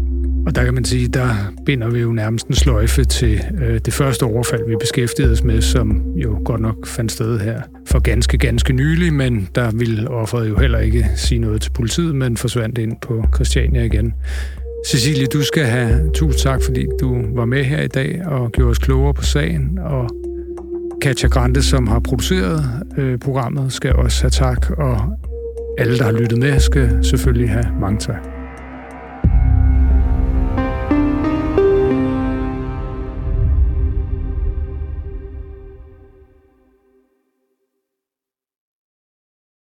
Og 0.45 0.55
der 0.55 0.63
kan 0.63 0.73
man 0.73 0.85
sige, 0.85 1.07
der 1.07 1.29
binder 1.65 1.89
vi 1.89 1.99
jo 1.99 2.11
nærmest 2.11 2.47
en 2.47 2.55
sløjfe 2.55 3.03
til 3.03 3.41
øh, 3.61 3.79
det 3.85 3.93
første 3.93 4.23
overfald, 4.23 4.69
vi 4.69 4.75
beskæftigede 4.79 5.31
os 5.31 5.43
med, 5.43 5.61
som 5.61 6.03
jo 6.15 6.37
godt 6.45 6.61
nok 6.61 6.87
fandt 6.87 7.11
sted 7.11 7.39
her 7.39 7.61
for 7.93 7.99
ganske, 7.99 8.37
ganske 8.37 8.73
nylig, 8.73 9.13
men 9.13 9.49
der 9.55 9.71
ville 9.71 10.09
offeret 10.09 10.49
jo 10.49 10.57
heller 10.59 10.79
ikke 10.79 11.09
sige 11.15 11.39
noget 11.39 11.61
til 11.61 11.71
politiet, 11.71 12.15
men 12.15 12.37
forsvandt 12.37 12.77
ind 12.77 12.93
på 13.01 13.25
Christiania 13.35 13.83
igen. 13.83 14.13
Cecilie, 14.87 15.25
du 15.25 15.43
skal 15.43 15.65
have 15.65 16.11
tusind 16.13 16.39
tak, 16.39 16.63
fordi 16.63 16.85
du 16.99 17.35
var 17.35 17.45
med 17.45 17.63
her 17.63 17.81
i 17.81 17.87
dag 17.87 18.21
og 18.25 18.51
gjorde 18.51 18.69
os 18.69 18.77
klogere 18.77 19.13
på 19.13 19.23
sagen, 19.23 19.79
og 19.81 20.09
Katja 21.01 21.27
Grante, 21.29 21.63
som 21.63 21.87
har 21.87 21.99
produceret 21.99 22.63
øh, 22.97 23.19
programmet, 23.19 23.73
skal 23.73 23.93
også 23.95 24.21
have 24.21 24.31
tak, 24.31 24.69
og 24.69 25.17
alle, 25.77 25.97
der 25.97 26.03
har 26.03 26.11
lyttet 26.11 26.39
med, 26.39 26.59
skal 26.59 26.99
selvfølgelig 27.03 27.49
have 27.49 27.67
mange 27.79 27.99
tak. 27.99 28.32